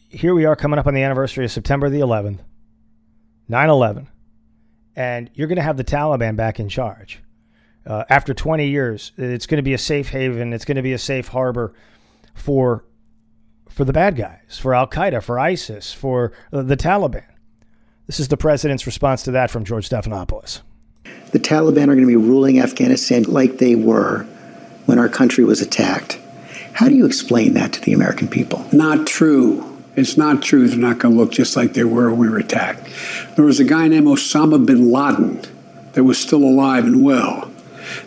here 0.09 0.33
we 0.33 0.45
are 0.45 0.55
coming 0.55 0.79
up 0.79 0.87
on 0.87 0.95
the 0.95 1.03
anniversary 1.03 1.45
of 1.45 1.51
September 1.51 1.91
the 1.91 1.99
11th, 1.99 2.39
9 3.49 3.69
11, 3.69 4.09
and 4.95 5.29
you're 5.35 5.49
going 5.49 5.57
to 5.57 5.63
have 5.63 5.77
the 5.77 5.83
Taliban 5.83 6.37
back 6.37 6.61
in 6.61 6.69
charge. 6.69 7.21
Uh, 7.85 8.05
after 8.09 8.33
20 8.33 8.69
years, 8.69 9.11
it's 9.17 9.47
going 9.47 9.59
to 9.59 9.63
be 9.63 9.75
a 9.75 9.79
safe 9.79 10.11
haven, 10.11 10.53
it's 10.53 10.65
going 10.65 10.77
to 10.77 10.83
be 10.83 10.93
a 10.93 10.99
safe 10.99 11.27
harbor 11.27 11.75
for 12.35 12.85
for 13.69 13.85
the 13.85 13.93
bad 13.93 14.15
guys, 14.15 14.59
for 14.61 14.73
Al 14.73 14.87
Qaeda, 14.87 15.21
for 15.21 15.39
ISIS, 15.39 15.93
for 15.93 16.33
uh, 16.53 16.63
the 16.63 16.77
Taliban. 16.77 17.25
This 18.07 18.21
is 18.21 18.29
the 18.29 18.37
president's 18.37 18.87
response 18.87 19.25
to 19.25 19.33
that 19.33 19.51
from 19.51 19.65
George 19.65 19.89
Stephanopoulos. 19.89 20.61
The 21.33 21.41
Taliban 21.41 21.85
are 21.85 21.97
going 21.97 22.01
to 22.01 22.07
be 22.07 22.15
ruling 22.15 22.61
Afghanistan 22.61 23.25
like 23.25 23.59
they 23.59 23.75
were 23.75 24.23
when 24.87 24.99
our 25.01 25.09
country 25.09 25.43
was 25.43 25.61
attacked. 25.61 26.21
How 26.75 26.89
do 26.89 26.95
you 26.95 27.07
explain 27.07 27.55
that 27.55 27.73
to 27.73 27.81
the 27.81 27.93
American 27.93 28.29
people? 28.29 28.65
Not 28.73 29.07
true. 29.07 29.71
It's 29.97 30.17
not 30.17 30.43
true. 30.43 30.69
They're 30.69 30.79
not 30.79 30.99
going 30.99 31.15
to 31.15 31.21
look 31.21 31.33
just 31.33 31.57
like 31.57 31.73
they 31.73 31.85
were 31.85 32.11
when 32.11 32.19
we 32.19 32.29
were 32.29 32.39
attacked. 32.39 32.89
There 33.37 33.45
was 33.45 33.61
a 33.61 33.65
guy 33.65 33.89
named 33.89 34.07
Osama 34.07 34.65
bin 34.65 34.91
Laden 34.93 35.43
that 35.93 36.05
was 36.05 36.19
still 36.19 36.43
alive 36.43 36.85
and 36.85 37.03
well. 37.05 37.51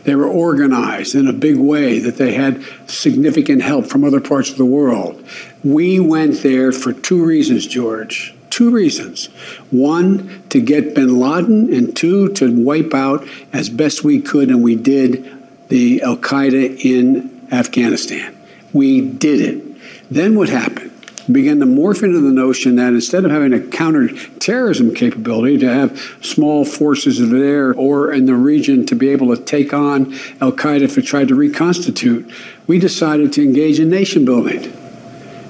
They 0.04 0.16
were 0.16 0.28
organized 0.28 1.16
in 1.16 1.28
a 1.28 1.34
big 1.34 1.58
way, 1.58 2.00
that 2.00 2.18
they 2.18 2.34
had 2.34 2.64
significant 2.88 3.62
help 3.62 3.86
from 3.86 4.04
other 4.04 4.22
parts 4.22 4.50
of 4.52 4.58
the 4.58 4.66
world. 4.66 5.24
We 5.64 6.00
went 6.00 6.44
there 6.44 6.72
for 6.72 6.94
two 6.94 7.24
reasons, 7.24 7.68
George. 7.68 8.34
Two 8.50 8.72
reasons. 8.72 9.28
One, 9.70 10.44
to 10.50 10.60
get 10.60 10.96
bin 10.96 11.20
Laden, 11.20 11.74
and 11.74 11.96
two, 11.96 12.30
to 12.34 12.52
wipe 12.52 12.94
out 12.94 13.28
as 13.54 13.70
best 13.70 14.04
we 14.04 14.22
could, 14.22 14.50
and 14.50 14.64
we 14.64 14.76
did, 14.76 15.32
the 15.68 16.02
Al 16.02 16.18
Qaeda 16.18 16.84
in 16.84 17.48
Afghanistan. 17.52 18.36
We 18.74 19.02
did 19.02 19.42
it. 19.42 20.10
Then 20.10 20.36
what 20.36 20.50
happened? 20.50 20.92
Began 21.32 21.60
to 21.60 21.66
morph 21.66 22.04
into 22.04 22.20
the 22.20 22.32
notion 22.32 22.76
that 22.78 22.94
instead 22.94 23.26
of 23.26 23.32
having 23.32 23.54
a 23.54 23.60
counterterrorism 23.60 24.94
capability 24.94 25.58
to 25.58 25.68
have 25.68 26.00
small 26.22 26.64
forces 26.64 27.30
there 27.30 27.74
or 27.74 28.14
in 28.14 28.26
the 28.26 28.36
region 28.36 28.86
to 28.86 28.96
be 28.96 29.10
able 29.10 29.36
to 29.36 29.42
take 29.42 29.74
on 29.74 30.14
Al 30.42 30.52
Qaeda 30.52 30.82
if 30.82 30.98
it 30.98 31.04
tried 31.04 31.28
to 31.28 31.36
reconstitute, 31.36 32.30
we 32.66 32.80
decided 32.80 33.34
to 33.34 33.44
engage 33.44 33.80
in 33.80 33.90
nation 33.90 34.26
building. 34.26 34.72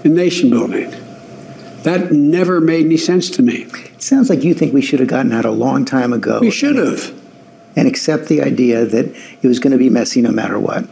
In 0.04 0.16
nation 0.16 0.50
building. 0.50 0.90
That 1.84 2.12
never 2.12 2.60
made 2.60 2.86
any 2.86 2.98
sense 2.98 3.30
to 3.32 3.42
me. 3.42 3.64
It 3.64 4.02
sounds 4.02 4.30
like 4.30 4.44
you 4.44 4.54
think 4.54 4.74
we 4.74 4.82
should 4.82 5.00
have 5.00 5.10
gotten 5.10 5.32
out 5.32 5.46
a 5.46 5.52
long 5.52 5.86
time 5.86 6.12
ago. 6.12 6.40
We 6.40 6.52
should 6.52 6.76
have. 6.76 7.14
And 7.76 7.88
accept 7.88 8.28
the 8.28 8.42
idea 8.42 8.86
that 8.86 9.06
it 9.06 9.48
was 9.48 9.60
going 9.60 9.72
to 9.72 9.78
be 9.78 9.90
messy 9.90 10.22
no 10.22 10.32
matter 10.32 10.60
what. 10.60 10.88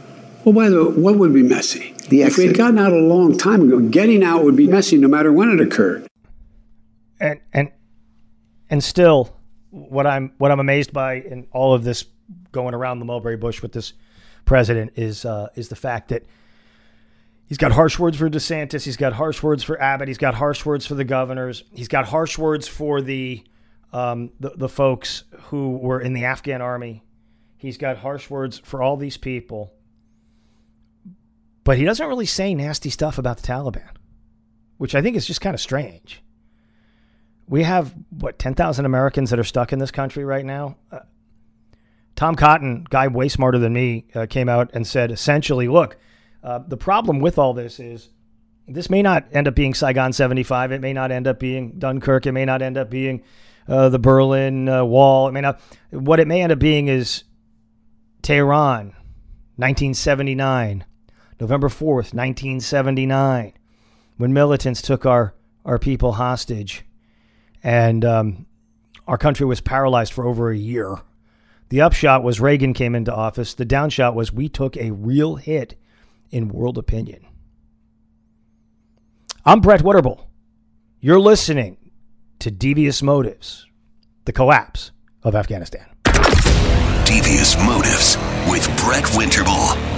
Well, 0.45 0.53
by 0.53 0.69
the 0.69 0.85
way, 0.85 0.91
what 0.91 1.15
would 1.15 1.33
be 1.33 1.41
messy? 1.41 1.95
The 2.09 2.21
if 2.21 2.37
we 2.37 2.45
had 2.45 2.55
gotten 2.55 2.77
out 2.77 2.93
a 2.93 2.99
long 2.99 3.35
time 3.35 3.63
ago, 3.63 3.79
getting 3.79 4.23
out 4.23 4.43
would 4.43 4.55
be 4.55 4.67
messy 4.67 4.95
no 4.95 5.07
matter 5.07 5.33
when 5.33 5.49
it 5.49 5.59
occurred. 5.59 6.07
And 7.19 7.41
and 7.51 7.71
and 8.69 8.83
still, 8.83 9.35
what 9.71 10.05
I'm 10.05 10.33
what 10.37 10.51
I'm 10.51 10.59
amazed 10.59 10.93
by 10.93 11.15
in 11.15 11.47
all 11.51 11.73
of 11.73 11.83
this 11.83 12.05
going 12.51 12.75
around 12.75 12.99
the 12.99 13.05
mulberry 13.05 13.37
bush 13.37 13.63
with 13.63 13.71
this 13.71 13.93
president 14.45 14.93
is 14.95 15.25
uh, 15.25 15.47
is 15.55 15.69
the 15.69 15.75
fact 15.75 16.09
that 16.09 16.23
he's 17.47 17.57
got 17.57 17.71
harsh 17.71 17.97
words 17.97 18.17
for 18.17 18.29
DeSantis, 18.29 18.83
he's 18.83 18.97
got 18.97 19.13
harsh 19.13 19.41
words 19.41 19.63
for 19.63 19.81
Abbott, 19.81 20.07
he's 20.07 20.19
got 20.19 20.35
harsh 20.35 20.63
words 20.63 20.85
for 20.85 20.93
the 20.93 21.03
governors, 21.03 21.63
he's 21.73 21.87
got 21.87 22.05
harsh 22.05 22.37
words 22.37 22.67
for 22.67 23.01
the 23.01 23.43
um, 23.93 24.29
the, 24.39 24.51
the 24.55 24.69
folks 24.69 25.23
who 25.45 25.77
were 25.77 25.99
in 25.99 26.13
the 26.13 26.25
Afghan 26.25 26.61
army. 26.61 27.01
He's 27.57 27.79
got 27.79 27.97
harsh 27.97 28.29
words 28.29 28.59
for 28.59 28.83
all 28.83 28.95
these 28.95 29.17
people 29.17 29.74
but 31.65 31.77
he 31.77 31.83
doesn't 31.83 32.07
really 32.07 32.25
say 32.25 32.55
nasty 32.55 32.89
stuff 32.89 33.17
about 33.17 33.37
the 33.37 33.47
Taliban, 33.47 33.89
which 34.77 34.95
I 34.95 35.01
think 35.01 35.17
is 35.17 35.25
just 35.25 35.41
kind 35.41 35.53
of 35.53 35.59
strange. 35.59 36.23
We 37.47 37.63
have, 37.63 37.93
what, 38.09 38.39
10,000 38.39 38.85
Americans 38.85 39.31
that 39.31 39.39
are 39.39 39.43
stuck 39.43 39.73
in 39.73 39.79
this 39.79 39.91
country 39.91 40.23
right 40.23 40.45
now? 40.45 40.77
Uh, 40.91 40.99
Tom 42.15 42.35
Cotton, 42.35 42.87
guy 42.89 43.07
way 43.07 43.27
smarter 43.27 43.59
than 43.59 43.73
me, 43.73 44.05
uh, 44.15 44.25
came 44.29 44.47
out 44.47 44.69
and 44.73 44.87
said 44.87 45.11
essentially, 45.11 45.67
look, 45.67 45.97
uh, 46.43 46.59
the 46.59 46.77
problem 46.77 47.19
with 47.19 47.37
all 47.37 47.53
this 47.53 47.79
is 47.79 48.09
this 48.67 48.89
may 48.89 49.01
not 49.01 49.25
end 49.31 49.47
up 49.47 49.55
being 49.55 49.73
Saigon 49.73 50.13
75. 50.13 50.71
It 50.71 50.81
may 50.81 50.93
not 50.93 51.11
end 51.11 51.27
up 51.27 51.39
being 51.39 51.77
Dunkirk. 51.77 52.25
It 52.25 52.31
may 52.31 52.45
not 52.45 52.61
end 52.61 52.77
up 52.77 52.89
being 52.89 53.21
uh, 53.67 53.89
the 53.89 53.99
Berlin 53.99 54.69
uh, 54.69 54.85
Wall. 54.85 55.27
It 55.27 55.31
may 55.31 55.41
not. 55.41 55.59
What 55.91 56.19
it 56.19 56.27
may 56.27 56.41
end 56.41 56.51
up 56.51 56.59
being 56.59 56.87
is 56.87 57.23
Tehran, 58.21 58.93
1979. 59.57 60.85
November 61.39 61.67
4th, 61.67 62.13
1979, 62.13 63.53
when 64.17 64.33
militants 64.33 64.81
took 64.81 65.05
our, 65.05 65.33
our 65.65 65.77
people 65.77 66.13
hostage 66.13 66.85
and 67.63 68.05
um, 68.05 68.45
our 69.07 69.17
country 69.17 69.45
was 69.45 69.59
paralyzed 69.59 70.13
for 70.13 70.25
over 70.25 70.49
a 70.49 70.57
year. 70.57 70.97
The 71.69 71.81
upshot 71.81 72.23
was 72.23 72.39
Reagan 72.39 72.73
came 72.73 72.95
into 72.95 73.13
office. 73.13 73.53
The 73.53 73.65
downshot 73.65 74.15
was 74.15 74.31
we 74.31 74.47
took 74.47 74.77
a 74.77 74.91
real 74.91 75.35
hit 75.35 75.75
in 76.31 76.47
world 76.49 76.77
opinion. 76.77 77.25
I'm 79.43 79.61
Brett 79.61 79.81
Winterble. 79.81 80.27
You're 81.01 81.19
listening 81.19 81.77
to 82.39 82.49
Devious 82.49 83.01
Motives, 83.01 83.67
the 84.25 84.33
collapse 84.33 84.91
of 85.23 85.35
Afghanistan. 85.35 85.87
Devious 87.05 87.57
Motives 87.57 88.17
with 88.49 88.65
Brett 88.77 89.05
Winterble. 89.15 89.94